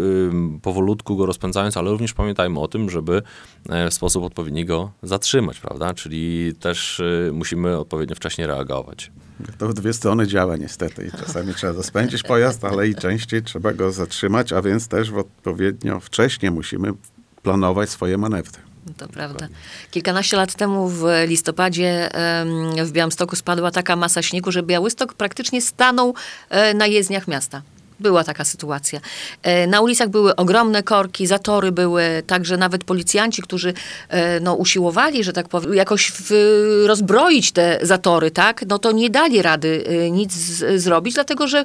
powolutku 0.62 1.16
go 1.16 1.26
rozpędzając, 1.26 1.76
ale 1.76 1.90
również 1.90 2.14
pamiętajmy 2.14 2.60
o 2.60 2.68
tym, 2.68 2.90
żeby 2.90 3.22
w 3.90 3.94
sposób 3.94 4.24
odpowiedni 4.24 4.64
go 4.64 4.90
zatrzymać, 5.02 5.60
prawda, 5.60 5.94
czyli 5.94 6.54
też 6.60 7.02
musimy 7.32 7.78
odpowiednio 7.78 8.16
wcześnie 8.16 8.46
reagować. 8.46 9.12
To 9.58 9.68
w 9.68 9.74
dwie 9.74 9.92
strony 9.92 10.26
działa 10.26 10.56
niestety 10.56 11.06
i 11.06 11.18
czasami 11.18 11.54
trzeba 11.54 11.72
rozpędzić 11.72 12.22
pojazd, 12.22 12.64
ale 12.64 12.88
i 12.88 12.94
częściej 12.94 13.42
trzeba 13.42 13.72
go 13.72 13.92
zatrzymać, 13.92 14.52
a 14.52 14.62
więc 14.62 14.88
też 14.88 15.12
odpowiednio 15.12 16.00
wcześnie 16.00 16.50
musimy 16.50 16.92
planować 17.42 17.90
swoje 17.90 18.18
manewry. 18.18 18.66
To 18.96 19.08
prawda. 19.08 19.48
Kilkanaście 19.90 20.36
lat 20.36 20.54
temu 20.54 20.88
w 20.88 21.04
listopadzie 21.26 22.10
w 22.84 22.92
Białymstoku 22.92 23.36
spadła 23.36 23.70
taka 23.70 23.96
masa 23.96 24.22
śniegu, 24.22 24.52
że 24.52 24.62
Białystok 24.62 25.14
praktycznie 25.14 25.62
stanął 25.62 26.14
e, 26.50 26.74
na 26.74 26.86
jezdniach 26.86 27.28
miasta. 27.28 27.62
Była 28.00 28.24
taka 28.24 28.44
sytuacja. 28.44 29.00
E, 29.42 29.66
Na 29.66 29.80
ulicach 29.80 30.08
były 30.08 30.36
ogromne 30.36 30.82
korki, 30.82 31.26
zatory 31.26 31.72
były, 31.72 32.22
także 32.26 32.56
nawet 32.56 32.84
policjanci, 32.84 33.42
którzy 33.42 33.74
e, 34.08 34.40
no, 34.40 34.54
usiłowali, 34.54 35.24
że 35.24 35.32
tak 35.32 35.48
powiem, 35.48 35.74
jakoś 35.74 36.12
w, 36.14 36.30
rozbroić 36.86 37.52
te 37.52 37.78
zatory, 37.82 38.30
tak, 38.30 38.64
no 38.68 38.78
to 38.78 38.92
nie 38.92 39.10
dali 39.10 39.42
rady 39.42 39.84
e, 39.86 40.10
nic 40.10 40.32
z, 40.32 40.82
zrobić, 40.82 41.14
dlatego 41.14 41.48
że 41.48 41.64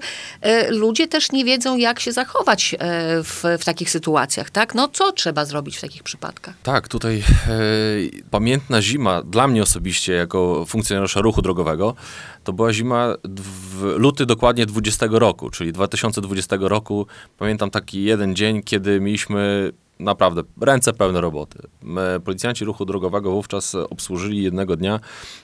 ludzie 0.70 1.08
też 1.08 1.32
nie 1.32 1.46
wiedzą, 1.46 1.78
jak 1.78 2.00
się 2.00 2.12
zachować 2.12 2.76
w, 3.24 3.44
w 3.60 3.66
takich 3.66 3.90
sytuacjach, 3.90 4.50
tak. 4.50 4.76
No 4.76 4.88
co 4.88 5.12
trzeba 5.12 5.46
zrobić 5.46 5.78
w 5.78 5.82
takich 5.82 6.04
przypadkach? 6.04 6.54
Tak, 6.64 6.88
tutaj 6.88 7.18
e, 7.18 7.24
pamiętna 8.32 8.82
zima 8.82 9.24
dla 9.24 9.48
mnie 9.48 9.64
osobiście, 9.64 10.14
jako 10.14 10.66
funkcjonariusza 10.66 11.22
ruchu 11.22 11.42
drogowego, 11.42 11.96
to 12.44 12.54
była 12.54 12.74
zima 12.74 13.16
w 13.24 13.84
luty 13.98 14.26
dokładnie 14.26 14.66
20 14.66 15.06
roku, 15.12 15.50
czyli 15.50 15.74
2020 15.74 16.21
roku. 16.62 17.08
Pamiętam 17.38 17.70
taki 17.70 18.04
jeden 18.04 18.36
dzień, 18.36 18.64
kiedy 18.64 19.02
mieliśmy 19.02 19.72
naprawdę 20.00 20.42
ręce 20.62 20.94
pełne 20.94 21.22
roboty. 21.22 21.60
Policjanci 22.26 22.66
ruchu 22.66 22.86
drogowego 22.86 23.32
wówczas 23.32 23.76
obsłużyli 23.76 24.44
jednego 24.44 24.76
dnia 24.76 25.00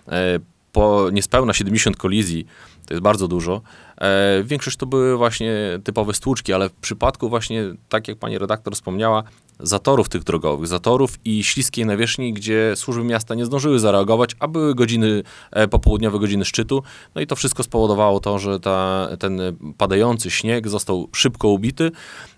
e, 0.08 0.40
po 0.72 1.10
niespełna 1.12 1.54
70 1.54 1.98
kolizji, 1.98 2.46
to 2.86 2.94
jest 2.94 3.04
bardzo 3.04 3.28
dużo. 3.28 3.62
E, 3.98 4.44
większość 4.44 4.78
to 4.78 4.86
były 4.86 5.18
właśnie 5.18 5.54
typowe 5.84 6.14
stłuczki, 6.14 6.54
ale 6.54 6.70
w 6.70 6.74
przypadku 6.74 7.30
właśnie, 7.30 7.64
tak 7.90 8.08
jak 8.08 8.18
pani 8.18 8.38
redaktor 8.38 8.76
wspomniała, 8.76 9.24
zatorów 9.60 10.10
tych 10.10 10.24
drogowych, 10.24 10.68
zatorów 10.68 11.20
i 11.26 11.44
śliskiej 11.44 11.86
nawierzchni, 11.86 12.34
gdzie 12.34 12.74
służby 12.76 13.04
miasta 13.04 13.36
nie 13.36 13.46
zdążyły 13.46 13.80
zareagować, 13.80 14.36
a 14.40 14.48
były 14.48 14.76
godziny, 14.76 15.24
e, 15.52 15.68
popołudniowe 15.68 16.20
godziny 16.20 16.46
szczytu. 16.46 16.84
No 17.16 17.22
i 17.22 17.28
to 17.28 17.36
wszystko 17.36 17.64
spowodowało 17.64 18.20
to, 18.20 18.40
że 18.40 18.60
ta, 18.60 19.08
ten 19.20 19.42
padający 19.78 20.32
śnieg 20.32 20.68
został 20.68 21.10
szybko 21.16 21.48
ubity, 21.48 21.92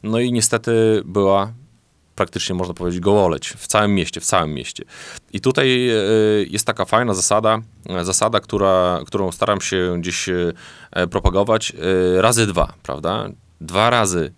no 0.03 0.19
i 0.19 0.31
niestety 0.31 1.01
była 1.05 1.53
praktycznie 2.15 2.55
można 2.55 2.73
powiedzieć 2.73 3.01
gołoleć 3.01 3.53
w 3.57 3.67
całym 3.67 3.95
mieście, 3.95 4.21
w 4.21 4.25
całym 4.25 4.53
mieście. 4.53 4.83
I 5.33 5.39
tutaj 5.39 5.89
e, 5.89 5.95
jest 6.49 6.65
taka 6.65 6.85
fajna 6.85 7.13
zasada, 7.13 7.59
e, 7.89 8.05
zasada, 8.05 8.39
która, 8.39 9.01
którą 9.05 9.31
staram 9.31 9.61
się 9.61 9.95
gdzieś 9.99 10.29
propagować, 11.11 11.73
razy 12.17 12.47
dwa, 12.47 12.73
prawda? 12.83 13.29
Dwa 13.61 13.89
razy 13.89 14.33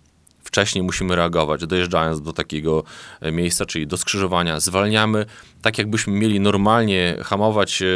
wcześniej 0.52 0.84
musimy 0.84 1.16
reagować, 1.16 1.66
dojeżdżając 1.66 2.22
do 2.22 2.32
takiego 2.32 2.84
e, 3.20 3.32
miejsca, 3.32 3.66
czyli 3.66 3.86
do 3.86 3.96
skrzyżowania, 3.96 4.60
zwalniamy, 4.60 5.26
tak 5.62 5.78
jakbyśmy 5.78 6.12
mieli 6.12 6.40
normalnie 6.40 7.16
hamować 7.24 7.82
e, 7.82 7.86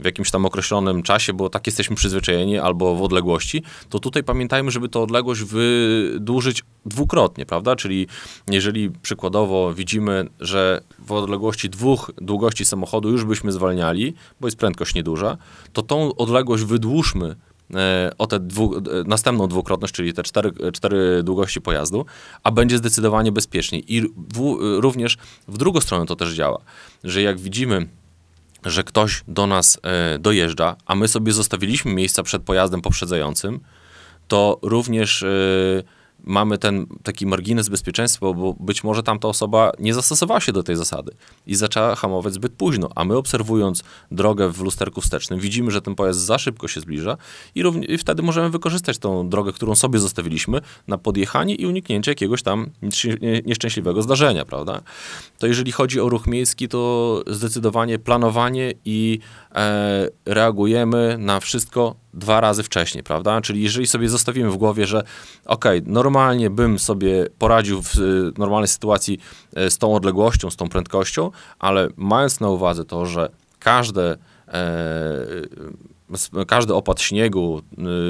w 0.00 0.04
jakimś 0.04 0.30
tam 0.30 0.46
określonym 0.46 1.02
czasie, 1.02 1.32
bo 1.32 1.48
tak 1.48 1.66
jesteśmy 1.66 1.96
przyzwyczajeni, 1.96 2.58
albo 2.58 2.94
w 2.94 3.02
odległości, 3.02 3.62
to 3.88 3.98
tutaj 3.98 4.24
pamiętajmy, 4.24 4.70
żeby 4.70 4.88
tę 4.88 5.00
odległość 5.00 5.42
wydłużyć 5.42 6.62
dwukrotnie, 6.86 7.46
prawda? 7.46 7.76
Czyli 7.76 8.06
jeżeli 8.50 8.90
przykładowo 8.90 9.74
widzimy, 9.74 10.28
że 10.40 10.80
w 10.98 11.12
odległości 11.12 11.70
dwóch 11.70 12.10
długości 12.16 12.64
samochodu 12.64 13.10
już 13.10 13.24
byśmy 13.24 13.52
zwalniali, 13.52 14.14
bo 14.40 14.46
jest 14.46 14.58
prędkość 14.58 14.94
nieduża, 14.94 15.36
to 15.72 15.82
tą 15.82 16.14
odległość 16.14 16.64
wydłużmy 16.64 17.36
o 18.18 18.26
tę 18.26 18.40
dwu, 18.40 18.76
e, 18.76 18.80
następną 19.06 19.48
dwukrotność, 19.48 19.94
czyli 19.94 20.12
te 20.12 20.22
cztery, 20.22 20.52
cztery 20.72 21.22
długości 21.22 21.60
pojazdu, 21.60 22.06
a 22.42 22.50
będzie 22.50 22.78
zdecydowanie 22.78 23.32
bezpieczniej. 23.32 23.94
I 23.94 24.02
w, 24.34 24.56
również 24.80 25.18
w 25.48 25.58
drugą 25.58 25.80
stronę 25.80 26.06
to 26.06 26.16
też 26.16 26.34
działa, 26.34 26.58
że 27.04 27.22
jak 27.22 27.40
widzimy, 27.40 27.86
że 28.64 28.84
ktoś 28.84 29.24
do 29.28 29.46
nas 29.46 29.78
e, 29.82 30.18
dojeżdża, 30.18 30.76
a 30.86 30.94
my 30.94 31.08
sobie 31.08 31.32
zostawiliśmy 31.32 31.92
miejsca 31.94 32.22
przed 32.22 32.42
pojazdem 32.42 32.82
poprzedzającym, 32.82 33.60
to 34.28 34.58
również 34.62 35.22
e, 35.22 35.26
mamy 36.24 36.58
ten 36.58 36.86
taki 37.02 37.26
margines 37.26 37.68
bezpieczeństwa, 37.68 38.32
bo 38.32 38.54
być 38.60 38.84
może 38.84 39.02
tamta 39.02 39.28
osoba 39.28 39.72
nie 39.78 39.94
zastosowała 39.94 40.40
się 40.40 40.52
do 40.52 40.62
tej 40.62 40.76
zasady 40.76 41.12
i 41.46 41.54
zaczęła 41.54 41.94
hamować 41.94 42.34
zbyt 42.34 42.52
późno, 42.52 42.90
a 42.94 43.04
my 43.04 43.16
obserwując 43.16 43.84
drogę 44.10 44.48
w 44.48 44.60
lusterku 44.60 45.00
wstecznym, 45.00 45.40
widzimy, 45.40 45.70
że 45.70 45.82
ten 45.82 45.94
pojazd 45.94 46.20
za 46.20 46.38
szybko 46.38 46.68
się 46.68 46.80
zbliża 46.80 47.16
i, 47.54 47.64
i 47.88 47.98
wtedy 47.98 48.22
możemy 48.22 48.50
wykorzystać 48.50 48.98
tą 48.98 49.28
drogę, 49.28 49.52
którą 49.52 49.74
sobie 49.74 49.98
zostawiliśmy 49.98 50.60
na 50.88 50.98
podjechanie 50.98 51.54
i 51.54 51.66
uniknięcie 51.66 52.10
jakiegoś 52.10 52.42
tam 52.42 52.70
nieszczę- 52.82 53.46
nieszczęśliwego 53.46 54.02
zdarzenia, 54.02 54.44
prawda? 54.44 54.80
To 55.38 55.46
jeżeli 55.46 55.72
chodzi 55.72 56.00
o 56.00 56.08
ruch 56.08 56.26
miejski, 56.26 56.68
to 56.68 57.22
zdecydowanie 57.26 57.98
planowanie 57.98 58.72
i 58.84 59.18
e, 59.54 60.08
reagujemy 60.26 61.16
na 61.18 61.40
wszystko 61.40 62.01
dwa 62.14 62.40
razy 62.40 62.62
wcześniej, 62.62 63.04
prawda? 63.04 63.40
Czyli 63.40 63.62
jeżeli 63.62 63.86
sobie 63.86 64.08
zostawimy 64.08 64.50
w 64.50 64.56
głowie, 64.56 64.86
że 64.86 65.02
okej, 65.46 65.82
normalnie 65.86 66.50
bym 66.50 66.78
sobie 66.78 67.26
poradził 67.38 67.82
w 67.82 67.96
y, 67.98 68.32
normalnej 68.38 68.68
sytuacji 68.68 69.18
e, 69.54 69.70
z 69.70 69.78
tą 69.78 69.94
odległością, 69.94 70.50
z 70.50 70.56
tą 70.56 70.68
prędkością, 70.68 71.30
ale 71.58 71.88
mając 71.96 72.40
na 72.40 72.48
uwadze 72.48 72.84
to, 72.84 73.06
że 73.06 73.28
każde 73.58 74.16
e, 74.48 74.56
sp- 76.22 76.44
każdy 76.46 76.74
opad 76.74 77.00
śniegu 77.00 77.62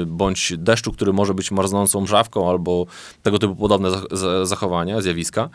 y, 0.03 0.05
bądź 0.05 0.53
deszczu, 0.57 0.91
który 0.91 1.13
może 1.13 1.33
być 1.33 1.51
marznącą 1.51 2.01
mrzawką 2.01 2.49
albo 2.49 2.85
tego 3.23 3.39
typu 3.39 3.55
podobne 3.55 3.89
zach- 3.91 4.07
za- 4.11 4.45
zachowania, 4.45 5.01
zjawiska, 5.01 5.49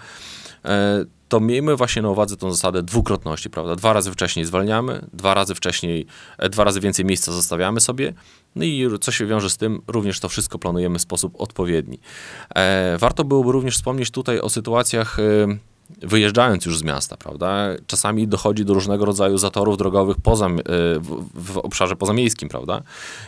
e, 0.64 1.04
to 1.28 1.40
miejmy 1.40 1.76
właśnie 1.76 2.02
na 2.02 2.10
uwadze 2.10 2.36
tą 2.36 2.50
zasadę 2.50 2.82
dwukrotności, 2.82 3.50
prawda? 3.50 3.76
Dwa 3.76 3.92
razy 3.92 4.12
wcześniej 4.12 4.44
zwalniamy, 4.44 5.06
dwa 5.12 5.34
razy 5.34 5.54
wcześniej, 5.54 6.06
e, 6.38 6.48
dwa 6.48 6.64
razy 6.64 6.80
więcej 6.80 7.04
miejsca 7.04 7.32
zostawiamy 7.32 7.80
sobie, 7.80 8.14
no 8.56 8.64
i 8.64 8.88
co 9.00 9.12
się 9.12 9.26
wiąże 9.26 9.50
z 9.50 9.56
tym, 9.56 9.82
również 9.86 10.20
to 10.20 10.28
wszystko 10.28 10.58
planujemy 10.58 10.98
w 10.98 11.02
sposób 11.02 11.40
odpowiedni. 11.40 11.98
E, 12.54 12.98
warto 12.98 13.24
byłoby 13.24 13.52
również 13.52 13.74
wspomnieć 13.74 14.10
tutaj 14.10 14.40
o 14.40 14.48
sytuacjach 14.48 15.18
e, 15.18 15.22
wyjeżdżając 16.02 16.66
już 16.66 16.78
z 16.78 16.82
miasta, 16.82 17.16
prawda? 17.16 17.68
Czasami 17.86 18.28
dochodzi 18.28 18.64
do 18.64 18.74
różnego 18.74 19.04
rodzaju 19.04 19.38
zatorów 19.38 19.76
drogowych 19.76 20.16
poza, 20.22 20.48
w, 21.00 21.24
w 21.34 21.58
obszarze 21.58 21.96
pozamiejskim, 21.96 22.48
prawda? 22.48 22.82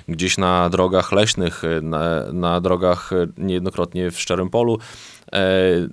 Gdzieś 0.09 0.39
na 0.39 0.71
drogach 0.71 1.13
leśnych, 1.13 1.63
na, 1.83 2.33
na 2.33 2.61
drogach 2.61 3.11
niejednokrotnie 3.39 4.11
w 4.11 4.21
Szczerym 4.21 4.51
Polu, 4.51 4.79
e, 5.33 5.89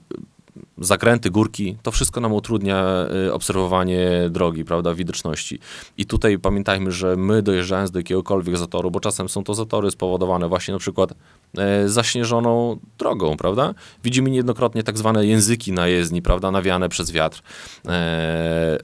zakręty, 0.78 1.30
górki, 1.32 1.78
to 1.84 1.92
wszystko 1.92 2.22
nam 2.22 2.34
utrudnia 2.34 3.08
y, 3.28 3.34
obserwowanie 3.34 4.10
drogi, 4.30 4.66
prawda, 4.66 4.94
widoczności. 4.94 5.60
I 5.98 6.06
tutaj 6.06 6.40
pamiętajmy, 6.40 6.92
że 6.92 7.16
my 7.16 7.42
dojeżdżając 7.42 7.92
do 7.92 8.00
jakiegokolwiek 8.00 8.58
zatoru, 8.58 8.92
bo 8.92 9.00
czasem 9.00 9.30
są 9.30 9.44
to 9.44 9.54
zatory 9.54 9.92
spowodowane 9.92 10.48
właśnie 10.50 10.74
na 10.74 10.80
przykład 10.80 11.14
e, 11.58 11.90
zaśnieżoną 11.90 12.80
drogą, 12.98 13.38
prawda? 13.38 13.74
Widzimy 14.04 14.30
niejednokrotnie 14.30 14.84
tak 14.84 14.98
zwane 14.98 15.26
języki 15.26 15.72
na 15.72 15.88
jezdni, 15.88 16.22
prawda, 16.22 16.52
nawiane 16.52 16.90
przez 16.90 17.12
wiatr, 17.12 17.42
e, 17.86 17.92
e, 17.92 18.78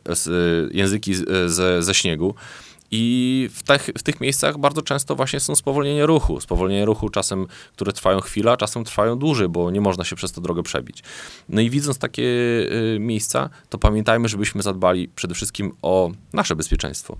języki 0.72 1.14
ze, 1.46 1.84
ze 1.84 1.94
śniegu. 1.94 2.36
I 2.96 3.50
w 3.54 3.64
tych, 3.64 3.90
w 3.98 4.04
tych 4.04 4.22
miejscach 4.22 4.58
bardzo 4.58 4.82
często 4.82 5.16
właśnie 5.16 5.40
są 5.40 5.56
spowolnienie 5.56 6.06
ruchu. 6.06 6.42
Spowolnienie 6.42 6.86
ruchu 6.86 7.10
czasem, 7.10 7.48
które 7.74 7.94
trwają 7.94 8.20
chwilę, 8.20 8.52
a 8.52 8.58
czasem 8.58 8.84
trwają 8.84 9.20
dłużej, 9.20 9.50
bo 9.50 9.72
nie 9.72 9.82
można 9.82 10.04
się 10.04 10.16
przez 10.16 10.32
tę 10.32 10.42
drogę 10.42 10.64
przebić. 10.64 11.04
No 11.50 11.62
i 11.62 11.70
widząc 11.70 11.98
takie 11.98 12.24
y, 12.24 12.98
miejsca, 13.00 13.50
to 13.70 13.78
pamiętajmy, 13.78 14.28
żebyśmy 14.28 14.62
zadbali 14.62 15.08
przede 15.08 15.36
wszystkim 15.36 15.72
o 15.82 16.12
nasze 16.34 16.56
bezpieczeństwo. 16.56 17.18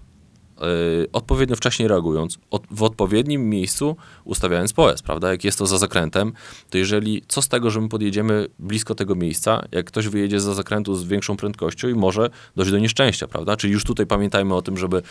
Y, 1.04 1.08
odpowiednio 1.14 1.56
wcześnie 1.56 1.88
reagując, 1.88 2.38
od, 2.52 2.64
w 2.72 2.84
odpowiednim 2.84 3.50
miejscu 3.50 3.96
ustawiając 4.24 4.74
pojazd, 4.74 5.04
prawda? 5.04 5.32
Jak 5.32 5.44
jest 5.44 5.58
to 5.58 5.66
za 5.66 5.78
zakrętem, 5.78 6.34
to 6.70 6.78
jeżeli, 6.78 7.24
co 7.28 7.42
z 7.42 7.48
tego, 7.48 7.70
że 7.70 7.82
my 7.82 7.90
podjedziemy 7.90 8.48
blisko 8.60 8.96
tego 8.96 9.16
miejsca, 9.16 9.66
jak 9.72 9.86
ktoś 9.86 10.08
wyjedzie 10.08 10.40
za 10.40 10.54
zakrętu 10.54 10.96
z 10.96 11.04
większą 11.04 11.38
prędkością 11.38 11.88
i 11.88 11.94
może 11.94 12.30
dojść 12.56 12.72
do 12.72 12.80
nieszczęścia, 12.80 13.28
prawda? 13.28 13.56
Czyli 13.56 13.74
już 13.74 13.84
tutaj 13.84 14.06
pamiętajmy 14.06 14.56
o 14.56 14.62
tym, 14.62 14.78
żeby 14.78 15.02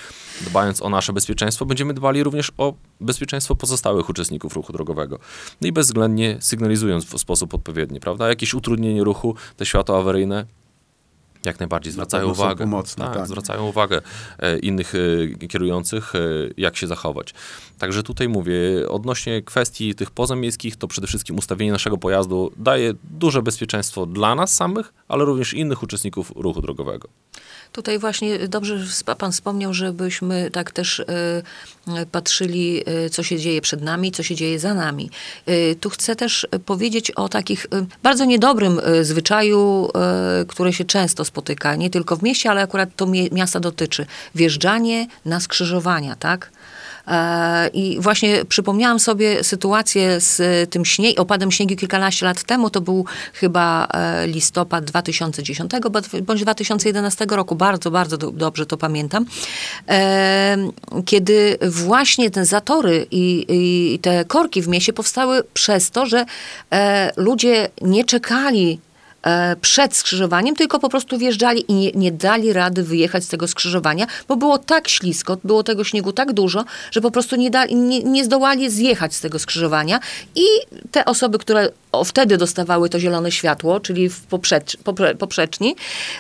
dbając 0.46 0.82
o 0.82 0.88
nasze 0.88 1.12
bezpieczeństwo, 1.12 1.66
będziemy 1.66 1.94
dbali 1.94 2.22
również 2.22 2.52
o 2.58 2.74
bezpieczeństwo 3.00 3.54
pozostałych 3.54 4.08
uczestników 4.08 4.54
ruchu 4.54 4.72
drogowego. 4.72 5.18
No 5.60 5.68
i 5.68 5.72
bezwzględnie 5.72 6.36
sygnalizując 6.40 7.04
w 7.04 7.18
sposób 7.18 7.54
odpowiedni, 7.54 8.00
prawda? 8.00 8.28
Jakieś 8.28 8.54
utrudnienie 8.54 9.04
ruchu, 9.04 9.34
te 9.56 9.66
światła 9.66 9.98
awaryjne, 9.98 10.46
jak 11.46 11.60
najbardziej 11.60 11.92
zwracają 11.92 12.30
uwagę. 12.30 12.64
pomocne, 12.64 13.04
tak, 13.04 13.14
tak. 13.14 13.26
zwracają 13.26 13.68
uwagę 13.68 14.02
e, 14.38 14.58
innych 14.58 14.92
e, 15.42 15.48
kierujących, 15.48 16.14
e, 16.14 16.18
jak 16.56 16.76
się 16.76 16.86
zachować. 16.86 17.34
Także 17.78 18.02
tutaj 18.02 18.28
mówię, 18.28 18.88
odnośnie 18.88 19.42
kwestii 19.42 19.94
tych 19.94 20.10
pozamiejskich, 20.10 20.76
to 20.76 20.88
przede 20.88 21.06
wszystkim 21.06 21.38
ustawienie 21.38 21.72
naszego 21.72 21.98
pojazdu 21.98 22.52
daje 22.56 22.94
duże 23.10 23.42
bezpieczeństwo 23.42 24.06
dla 24.06 24.34
nas 24.34 24.54
samych, 24.54 24.94
ale 25.08 25.24
również 25.24 25.54
innych 25.54 25.82
uczestników 25.82 26.32
ruchu 26.36 26.62
drogowego. 26.62 27.08
Tutaj 27.72 27.98
właśnie 27.98 28.48
dobrze 28.48 28.86
pan 29.18 29.32
wspomniał, 29.32 29.74
żebyśmy 29.74 30.50
tak 30.50 30.70
też 30.70 31.02
patrzyli, 32.12 32.82
co 33.10 33.22
się 33.22 33.38
dzieje 33.38 33.60
przed 33.60 33.82
nami, 33.82 34.12
co 34.12 34.22
się 34.22 34.34
dzieje 34.34 34.58
za 34.58 34.74
nami. 34.74 35.10
Tu 35.80 35.90
chcę 35.90 36.16
też 36.16 36.46
powiedzieć 36.66 37.10
o 37.10 37.28
takich 37.28 37.66
bardzo 38.02 38.24
niedobrym 38.24 38.80
zwyczaju, 39.02 39.88
które 40.48 40.72
się 40.72 40.84
często 40.84 41.24
spotyka, 41.32 41.76
nie 41.76 41.90
tylko 41.90 42.16
w 42.16 42.22
mieście, 42.22 42.50
ale 42.50 42.62
akurat 42.62 42.88
to 42.96 43.06
miasta 43.32 43.60
dotyczy. 43.60 44.06
Wjeżdżanie 44.34 45.06
na 45.24 45.40
skrzyżowania, 45.40 46.16
tak? 46.16 46.50
E, 47.08 47.68
I 47.68 48.00
właśnie 48.00 48.44
przypomniałam 48.44 49.00
sobie 49.00 49.44
sytuację 49.44 50.20
z 50.20 50.40
e, 50.40 50.66
tym 50.66 50.84
śnieg, 50.84 51.20
opadem 51.20 51.52
śniegu 51.52 51.76
kilkanaście 51.76 52.26
lat 52.26 52.42
temu. 52.42 52.70
To 52.70 52.80
był 52.80 53.04
chyba 53.34 53.88
e, 53.94 54.26
listopad 54.26 54.84
2010 54.84 55.72
bądź- 55.90 56.22
bądź 56.22 56.42
2011 56.42 57.26
roku. 57.30 57.54
Bardzo, 57.54 57.90
bardzo 57.90 58.18
do, 58.18 58.30
dobrze 58.30 58.66
to 58.66 58.76
pamiętam. 58.76 59.26
Kiedy 61.04 61.58
właśnie 61.62 62.30
te 62.30 62.44
zatory 62.44 63.06
i, 63.10 63.46
i 63.48 63.98
te 63.98 64.24
korki 64.24 64.62
w 64.62 64.68
mieście 64.68 64.92
powstały 64.92 65.42
przez 65.54 65.90
to, 65.90 66.06
że 66.06 66.24
ludzie 67.16 67.68
nie 67.82 68.04
czekali 68.04 68.78
przed 69.60 69.96
skrzyżowaniem, 69.96 70.56
tylko 70.56 70.78
po 70.78 70.88
prostu 70.88 71.18
wjeżdżali 71.18 71.64
i 71.68 71.74
nie, 71.74 71.92
nie 71.92 72.12
dali 72.12 72.52
rady 72.52 72.82
wyjechać 72.82 73.24
z 73.24 73.28
tego 73.28 73.48
skrzyżowania, 73.48 74.06
bo 74.28 74.36
było 74.36 74.58
tak 74.58 74.88
ślisko, 74.88 75.36
było 75.44 75.62
tego 75.62 75.84
śniegu 75.84 76.12
tak 76.12 76.32
dużo, 76.32 76.64
że 76.90 77.00
po 77.00 77.10
prostu 77.10 77.36
nie, 77.36 77.50
dali, 77.50 77.76
nie, 77.76 78.02
nie 78.02 78.24
zdołali 78.24 78.70
zjechać 78.70 79.14
z 79.14 79.20
tego 79.20 79.38
skrzyżowania 79.38 80.00
i 80.34 80.44
te 80.90 81.04
osoby, 81.04 81.38
które 81.38 81.68
wtedy 82.04 82.36
dostawały 82.36 82.88
to 82.88 83.00
zielone 83.00 83.32
światło, 83.32 83.80
czyli 83.80 84.08
w 84.08 84.20
poprzecz, 84.20 84.76
popre, 84.76 85.14
poprzeczni, 85.14 85.76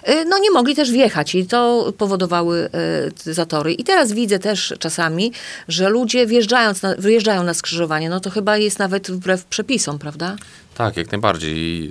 y, 0.08 0.24
no 0.24 0.38
nie 0.38 0.50
mogli 0.50 0.74
też 0.74 0.90
wjechać 0.90 1.34
i 1.34 1.46
to 1.46 1.92
powodowały 1.98 2.70
y, 3.26 3.34
zatory. 3.34 3.72
I 3.72 3.84
teraz 3.84 4.12
widzę 4.12 4.38
też 4.38 4.74
czasami, 4.78 5.32
że 5.68 5.88
ludzie 5.88 6.26
wjeżdżając 6.26 6.82
na, 6.82 6.94
wyjeżdżają 6.98 7.42
na 7.42 7.54
skrzyżowanie, 7.54 8.10
no 8.10 8.20
to 8.20 8.30
chyba 8.30 8.56
jest 8.56 8.78
nawet 8.78 9.10
wbrew 9.10 9.44
przepisom, 9.44 9.98
prawda? 9.98 10.36
Tak, 10.74 10.96
jak 10.96 11.12
najbardziej. 11.12 11.90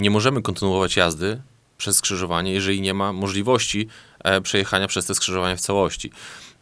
Nie 0.00 0.10
możemy 0.10 0.42
kontynuować 0.42 0.96
jazdy 0.96 1.42
przez 1.78 1.96
skrzyżowanie, 1.96 2.52
jeżeli 2.52 2.80
nie 2.80 2.94
ma 2.94 3.12
możliwości 3.12 3.88
e, 4.24 4.40
przejechania 4.40 4.86
przez 4.88 5.06
te 5.06 5.14
skrzyżowanie 5.14 5.56
w 5.56 5.60
całości. 5.60 6.10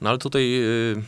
No 0.00 0.10
ale 0.10 0.18
tutaj 0.18 0.50
yy, 0.50 1.02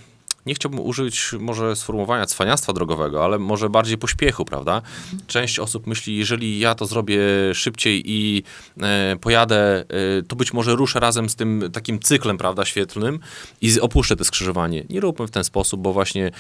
nie 0.47 0.55
chciałbym 0.55 0.81
użyć 0.81 1.31
może 1.39 1.77
sformułowania 1.77 2.27
cwaniactwa 2.27 2.73
drogowego, 2.73 3.25
ale 3.25 3.39
może 3.39 3.71
bardziej 3.71 3.99
pośpiechu, 3.99 4.45
prawda? 4.45 4.83
Część 5.27 5.59
osób 5.59 5.87
myśli, 5.87 6.17
jeżeli 6.17 6.59
ja 6.59 6.75
to 6.75 6.87
zrobię 6.87 7.21
szybciej 7.55 8.03
i 8.05 8.43
e, 8.83 9.17
pojadę, 9.21 9.81
e, 9.81 9.85
to 10.29 10.37
być 10.37 10.53
może 10.53 10.77
ruszę 10.77 11.01
razem 11.01 11.29
z 11.29 11.37
tym 11.37 11.71
takim 11.73 12.01
cyklem, 12.01 12.39
prawda, 12.39 12.65
świetlnym 12.65 13.21
i 13.61 13.81
opuszczę 13.81 14.17
to 14.17 14.25
skrzyżowanie. 14.25 14.85
Nie 14.91 15.01
róbmy 15.01 15.27
w 15.27 15.31
ten 15.31 15.45
sposób, 15.45 15.81
bo 15.81 15.93
właśnie 15.93 16.31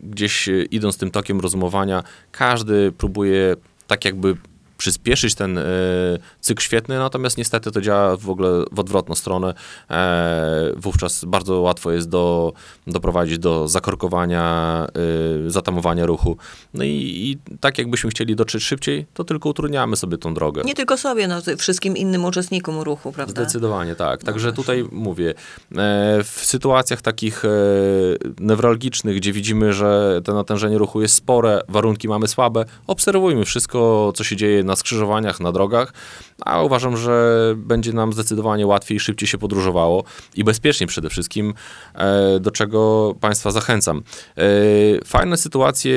gdzieś 0.00 0.48
idąc 0.70 0.98
tym 0.98 1.10
tokiem 1.10 1.40
rozumowania, 1.40 2.02
każdy 2.32 2.92
próbuje 2.92 3.56
tak 3.86 4.04
jakby 4.04 4.36
przyspieszyć 4.80 5.34
ten 5.34 5.58
e, 5.58 5.62
cykl 6.40 6.62
świetny, 6.62 6.98
natomiast 6.98 7.38
niestety 7.38 7.70
to 7.70 7.80
działa 7.80 8.16
w 8.16 8.30
ogóle 8.30 8.64
w 8.72 8.78
odwrotną 8.80 9.14
stronę. 9.14 9.54
E, 9.90 10.72
wówczas 10.76 11.24
bardzo 11.24 11.60
łatwo 11.60 11.92
jest 11.92 12.08
do, 12.08 12.52
doprowadzić 12.86 13.38
do 13.38 13.68
zakorkowania, 13.68 14.86
e, 15.46 15.50
zatamowania 15.50 16.06
ruchu. 16.06 16.36
No 16.74 16.84
i, 16.84 16.88
i 16.90 17.38
tak 17.60 17.78
jakbyśmy 17.78 18.10
chcieli 18.10 18.36
dotrzeć 18.36 18.62
szybciej, 18.62 19.06
to 19.14 19.24
tylko 19.24 19.48
utrudniamy 19.48 19.96
sobie 19.96 20.18
tą 20.18 20.34
drogę. 20.34 20.62
Nie 20.64 20.74
tylko 20.74 20.96
sobie, 20.96 21.28
no 21.28 21.40
wszystkim 21.58 21.96
innym 21.96 22.24
uczestnikom 22.24 22.80
ruchu, 22.80 23.12
prawda? 23.12 23.42
Zdecydowanie 23.42 23.94
tak. 23.94 24.22
Także 24.22 24.52
tutaj 24.52 24.84
mówię, 24.92 25.30
e, 25.30 25.34
w 26.24 26.40
sytuacjach 26.44 27.02
takich 27.02 27.44
e, 27.44 27.48
newralgicznych, 28.40 29.16
gdzie 29.16 29.32
widzimy, 29.32 29.72
że 29.72 30.20
to 30.24 30.34
natężenie 30.34 30.78
ruchu 30.78 31.02
jest 31.02 31.14
spore, 31.14 31.60
warunki 31.68 32.08
mamy 32.08 32.28
słabe, 32.28 32.64
obserwujmy 32.86 33.44
wszystko, 33.44 34.12
co 34.14 34.24
się 34.24 34.36
dzieje 34.36 34.64
na 34.70 34.76
skrzyżowaniach, 34.76 35.40
na 35.40 35.52
drogach, 35.52 35.92
a 36.44 36.62
uważam, 36.62 36.96
że 36.96 37.54
będzie 37.56 37.92
nam 37.92 38.12
zdecydowanie 38.12 38.66
łatwiej 38.66 39.00
szybciej 39.00 39.28
się 39.28 39.38
podróżowało 39.38 40.04
i 40.36 40.44
bezpiecznie 40.44 40.86
przede 40.86 41.10
wszystkim, 41.10 41.54
e, 41.94 42.40
do 42.40 42.50
czego 42.50 43.14
Państwa 43.20 43.50
zachęcam. 43.50 44.02
E, 44.36 44.42
Fajne 45.04 45.36
sytuacje, 45.36 45.96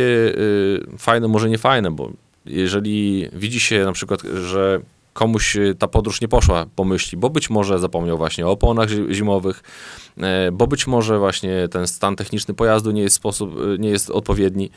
e, 0.93 0.97
fajne, 0.97 1.27
może 1.27 1.49
nie 1.49 1.57
fajne, 1.57 1.91
bo 1.91 2.11
jeżeli 2.45 3.29
widzi 3.33 3.59
się 3.59 3.85
na 3.85 3.91
przykład, 3.91 4.21
że 4.21 4.79
komuś 5.13 5.57
ta 5.79 5.87
podróż 5.87 6.21
nie 6.21 6.27
poszła 6.27 6.65
po 6.75 6.83
myśli, 6.83 7.17
bo 7.17 7.29
być 7.29 7.49
może 7.49 7.79
zapomniał 7.79 8.17
właśnie 8.17 8.47
o 8.47 8.51
oponach 8.51 8.89
zi- 8.89 9.05
zimowych, 9.11 9.63
bo 10.53 10.67
być 10.67 10.87
może 10.87 11.19
właśnie 11.19 11.67
ten 11.71 11.87
stan 11.87 12.15
techniczny 12.15 12.53
pojazdu 12.53 12.91
nie 12.91 13.01
jest, 13.01 13.15
sposób, 13.15 13.55
nie 13.79 13.89
jest 13.89 14.09
odpowiedni. 14.09 14.69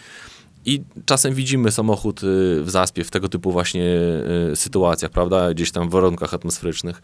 I 0.66 0.83
czasem 1.07 1.35
widzimy 1.35 1.72
samochód 1.72 2.22
y, 2.22 2.62
w 2.62 2.70
zaspie 2.70 3.05
w 3.05 3.11
tego 3.11 3.29
typu 3.29 3.52
właśnie 3.52 3.85
y, 4.52 4.57
sytuacjach, 4.57 5.11
prawda, 5.11 5.55
gdzieś 5.55 5.72
tam 5.72 5.88
w 5.88 5.92
warunkach 5.92 6.35
atmosferycznych. 6.35 7.02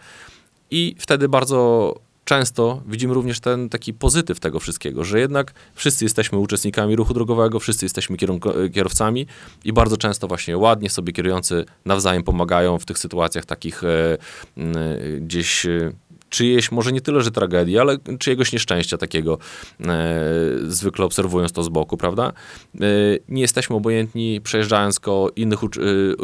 I 0.70 0.96
wtedy 0.98 1.29
bardzo 1.29 1.94
często 2.25 2.83
widzimy 2.87 3.14
również 3.14 3.40
ten 3.40 3.68
taki 3.68 3.94
pozytyw 3.94 4.40
tego 4.40 4.61
wszystkiego, 4.61 5.05
że 5.05 5.20
jednak 5.20 5.55
wszyscy 5.75 6.05
jesteśmy 6.05 6.38
uczestnikami 6.38 6.96
ruchu 6.96 7.14
drogowego, 7.14 7.61
wszyscy 7.61 7.85
jesteśmy 7.85 8.16
kierunko- 8.16 8.70
kierowcami 8.70 9.27
i 9.64 9.72
bardzo 9.72 9.96
często 9.96 10.29
właśnie 10.29 10.59
ładnie 10.59 10.90
sobie 10.90 11.12
kierujący 11.12 11.64
nawzajem 11.85 12.22
pomagają 12.22 12.79
w 12.79 12.85
tych 12.85 12.98
sytuacjach 12.98 13.44
takich 13.44 13.85
e, 13.85 14.18
m, 14.57 14.75
gdzieś 15.20 15.66
e, 15.66 15.92
czyjeś, 16.33 16.73
może 16.73 16.92
nie 16.92 17.01
tyle, 17.01 17.21
że 17.21 17.31
tragedii, 17.31 17.79
ale 17.79 17.97
czyjegoś 18.18 18.53
nieszczęścia 18.53 18.99
takiego, 18.99 19.38
e, 19.81 20.21
zwykle 20.66 21.05
obserwując 21.05 21.53
to 21.53 21.62
z 21.62 21.68
boku, 21.68 21.97
prawda? 21.97 22.33
E, 22.75 22.87
nie 23.29 23.42
jesteśmy 23.42 23.77
obojętni, 23.77 24.40
przejeżdżając 24.40 25.01
koło 25.01 25.31
innych 25.31 25.62
y, 25.62 25.66
y, 25.66 26.14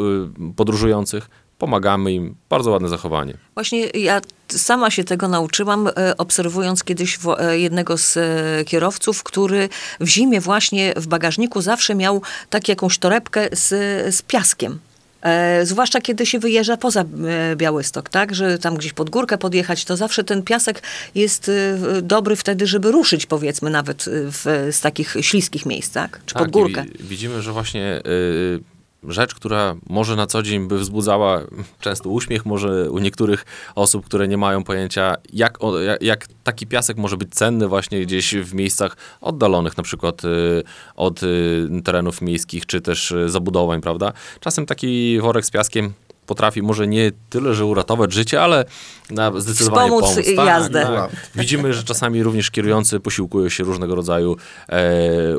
podróżujących, 0.55 1.29
pomagamy 1.59 2.13
im. 2.13 2.35
Bardzo 2.49 2.71
ładne 2.71 2.89
zachowanie. 2.89 3.33
Właśnie 3.53 3.85
ja 3.85 4.21
sama 4.47 4.91
się 4.91 5.03
tego 5.03 5.27
nauczyłam, 5.27 5.87
e, 5.87 6.17
obserwując 6.17 6.83
kiedyś 6.83 7.19
e, 7.37 7.59
jednego 7.59 7.97
z 7.97 8.17
e, 8.17 8.65
kierowców, 8.65 9.23
który 9.23 9.69
w 9.99 10.07
zimie 10.07 10.41
właśnie 10.41 10.93
w 10.97 11.07
bagażniku 11.07 11.61
zawsze 11.61 11.95
miał 11.95 12.21
tak 12.49 12.67
jakąś 12.67 12.97
torebkę 12.97 13.47
z, 13.51 13.67
z 14.15 14.21
piaskiem. 14.21 14.79
E, 15.23 15.65
zwłaszcza 15.65 16.01
kiedy 16.01 16.25
się 16.25 16.39
wyjeżdża 16.39 16.77
poza 16.77 17.01
e, 17.01 17.55
Białystok, 17.55 18.09
tak? 18.09 18.35
Że 18.35 18.57
tam 18.57 18.75
gdzieś 18.77 18.93
pod 18.93 19.09
górkę 19.09 19.37
podjechać, 19.37 19.85
to 19.85 19.97
zawsze 19.97 20.23
ten 20.23 20.43
piasek 20.43 20.83
jest 21.15 21.49
e, 21.97 22.01
dobry 22.01 22.35
wtedy, 22.35 22.67
żeby 22.67 22.91
ruszyć 22.91 23.25
powiedzmy 23.25 23.69
nawet 23.69 24.07
e, 24.07 24.11
w, 24.11 24.69
z 24.71 24.81
takich 24.81 25.15
śliskich 25.21 25.65
miejsc, 25.65 25.93
tak? 25.93 26.19
Czy 26.25 26.35
pod 26.35 26.47
i 26.47 26.51
górkę. 26.51 26.83
wi- 26.83 27.03
widzimy, 27.03 27.41
że 27.41 27.51
właśnie 27.53 28.01
y, 28.05 28.59
rzecz, 29.03 29.35
która 29.35 29.75
może 29.89 30.15
na 30.15 30.27
co 30.27 30.43
dzień 30.43 30.67
by 30.67 30.79
wzbudzała 30.79 31.41
często 31.79 32.09
uśmiech, 32.09 32.45
może 32.45 32.91
u 32.91 32.99
niektórych 32.99 33.45
osób, 33.75 34.05
które 34.05 34.27
nie 34.27 34.37
mają 34.37 34.63
pojęcia, 34.63 35.15
jak, 35.33 35.57
jak 36.01 36.27
taki 36.43 36.67
piasek 36.67 36.97
może 36.97 37.17
być 37.17 37.29
cenny 37.29 37.67
właśnie 37.67 38.01
gdzieś 38.01 38.35
w 38.35 38.53
miejscach 38.53 38.97
oddalonych, 39.21 39.77
na 39.77 39.83
przykład 39.83 40.25
y, 40.25 40.63
od 40.95 41.23
y, 41.23 41.81
terenów 41.83 42.21
miejskich, 42.21 42.65
czy 42.65 42.81
też 42.81 43.11
y, 43.11 43.29
zabudowań, 43.29 43.81
prawda? 43.81 44.13
Czasem 44.39 44.65
taki 44.65 45.19
worek 45.19 45.45
z 45.45 45.51
piaskiem 45.51 45.93
potrafi 46.29 46.61
może 46.61 46.87
nie 46.87 47.11
tyle, 47.29 47.53
że 47.53 47.65
uratować 47.65 48.13
życie, 48.13 48.41
ale 48.41 48.65
na 49.09 49.39
zdecydowanie 49.41 49.87
Wspomóc 49.87 50.15
pomóc. 50.15 50.47
jazdę. 50.47 50.81
Tak. 50.81 51.11
Widzimy, 51.35 51.73
że 51.73 51.83
czasami 51.83 52.23
również 52.23 52.51
kierujący 52.51 52.99
posiłkują 52.99 53.49
się 53.49 53.63
różnego 53.63 53.95
rodzaju 53.95 54.35
e, 54.69 54.81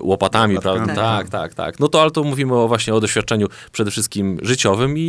łopatami, 0.00 0.58
prawda? 0.58 0.94
Tak. 0.94 0.96
Tak, 0.96 1.28
tak, 1.28 1.54
tak. 1.54 1.80
No 1.80 1.88
to 1.88 2.02
ale 2.02 2.10
to 2.10 2.22
mówimy 2.24 2.54
o, 2.54 2.68
właśnie 2.68 2.94
o 2.94 3.00
doświadczeniu 3.00 3.46
przede 3.72 3.90
wszystkim 3.90 4.38
życiowym 4.42 4.98
i, 4.98 5.00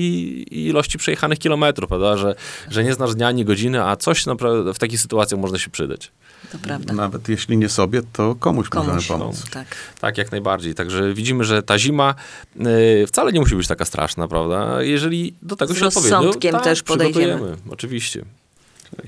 i 0.52 0.68
ilości 0.68 0.98
przejechanych 0.98 1.40
kilometrów, 1.40 1.90
prawda? 1.90 2.18
Że, 2.18 2.36
że 2.70 2.84
nie 2.84 2.94
znasz 2.94 3.16
dnia 3.16 3.28
ani 3.28 3.46
godziny, 3.46 3.84
a 3.84 3.96
coś 3.96 4.26
naprawdę 4.26 4.74
w 4.74 4.80
takich 4.80 5.02
sytuacjach 5.02 5.42
można 5.42 5.58
się 5.58 5.70
przydać. 5.70 6.12
To 6.52 6.58
prawda. 6.58 6.94
Nawet 6.94 7.30
jeśli 7.30 7.58
nie 7.58 7.70
sobie, 7.70 8.02
to 8.14 8.36
komuś, 8.36 8.70
Komuś. 8.70 8.88
możemy 8.88 9.20
pomóc. 9.20 9.50
Tak. 9.52 9.68
Tak, 10.00 10.18
jak 10.18 10.32
najbardziej. 10.32 10.76
Także 10.76 11.14
widzimy, 11.14 11.44
że 11.44 11.64
ta 11.64 11.80
zima 11.80 12.16
e, 12.60 13.08
wcale 13.08 13.32
nie 13.32 13.40
musi 13.40 13.56
być 13.56 13.68
taka 13.68 13.86
straszna, 13.86 14.28
prawda? 14.28 14.84
Jeżeli 14.84 15.34
do 15.42 15.56
tego 15.56 15.74
Z 15.74 15.78
się 15.78 15.86
odpowiednio 15.86 16.18
rozsądkiem 16.18 16.52
tak, 16.52 16.64
też 16.64 16.84
podejdziemy. 16.84 17.56
Oczywiście. 17.70 18.26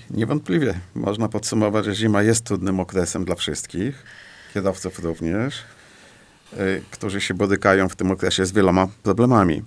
Niewątpliwie 0.10 0.80
można 0.96 1.30
podsumować, 1.30 1.86
że 1.86 1.96
zima 1.96 2.24
jest 2.24 2.46
trudnym 2.46 2.80
okresem 2.80 3.26
dla 3.26 3.36
wszystkich, 3.36 4.04
kierowców 4.54 5.00
również, 5.00 5.56
y, 6.54 6.84
którzy 6.92 7.22
się 7.22 7.34
borykają 7.34 7.90
w 7.90 7.96
tym 7.96 8.12
okresie 8.12 8.46
z 8.46 8.52
wieloma 8.52 8.88
problemami. 9.04 9.64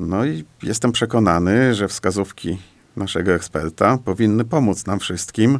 No 0.00 0.24
i 0.24 0.44
jestem 0.62 0.92
przekonany, 0.92 1.74
że 1.74 1.88
wskazówki 1.88 2.58
naszego 2.96 3.34
eksperta 3.34 3.98
powinny 4.04 4.44
pomóc 4.44 4.86
nam 4.86 5.00
wszystkim, 5.00 5.58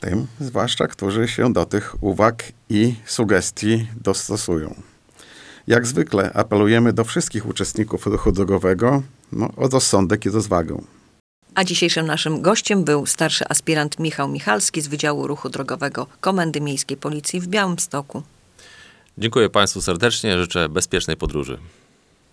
tym 0.00 0.26
zwłaszcza, 0.40 0.86
którzy 0.86 1.28
się 1.28 1.52
do 1.52 1.66
tych 1.66 2.02
uwag 2.02 2.44
i 2.70 2.94
sugestii 3.06 3.86
dostosują. 4.04 4.74
Jak 5.66 5.86
zwykle 5.86 6.32
apelujemy 6.32 6.92
do 6.92 7.04
wszystkich 7.04 7.46
uczestników 7.46 8.06
ruchu 8.06 8.32
drogowego 8.32 9.02
no, 9.32 9.48
o 9.56 9.68
rozsądek 9.68 10.26
i 10.26 10.30
rozwagę. 10.30 10.80
A 11.54 11.64
dzisiejszym 11.64 12.06
naszym 12.06 12.42
gościem 12.42 12.84
był 12.84 13.06
starszy 13.06 13.48
aspirant 13.48 13.98
Michał 13.98 14.28
Michalski 14.28 14.80
z 14.80 14.88
Wydziału 14.88 15.26
Ruchu 15.26 15.48
Drogowego 15.48 16.06
Komendy 16.20 16.60
Miejskiej 16.60 16.96
Policji 16.96 17.40
w 17.40 17.46
Białymstoku. 17.46 18.22
Dziękuję 19.18 19.50
Państwu 19.50 19.80
serdecznie, 19.80 20.38
życzę 20.38 20.68
bezpiecznej 20.68 21.16
podróży. 21.16 21.58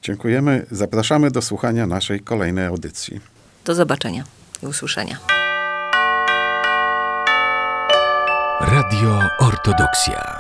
Dziękujemy. 0.02 0.66
Zapraszamy 0.72 1.32
do 1.32 1.42
słuchania 1.42 1.88
naszej 1.88 2.20
kolejnej 2.20 2.66
audycji. 2.66 3.20
Do 3.66 3.76
zobaczenia 3.76 4.24
i 4.64 4.68
usłyszenia. 4.68 5.35
Radio 8.66 9.20
Ortodoksja. 9.38 10.35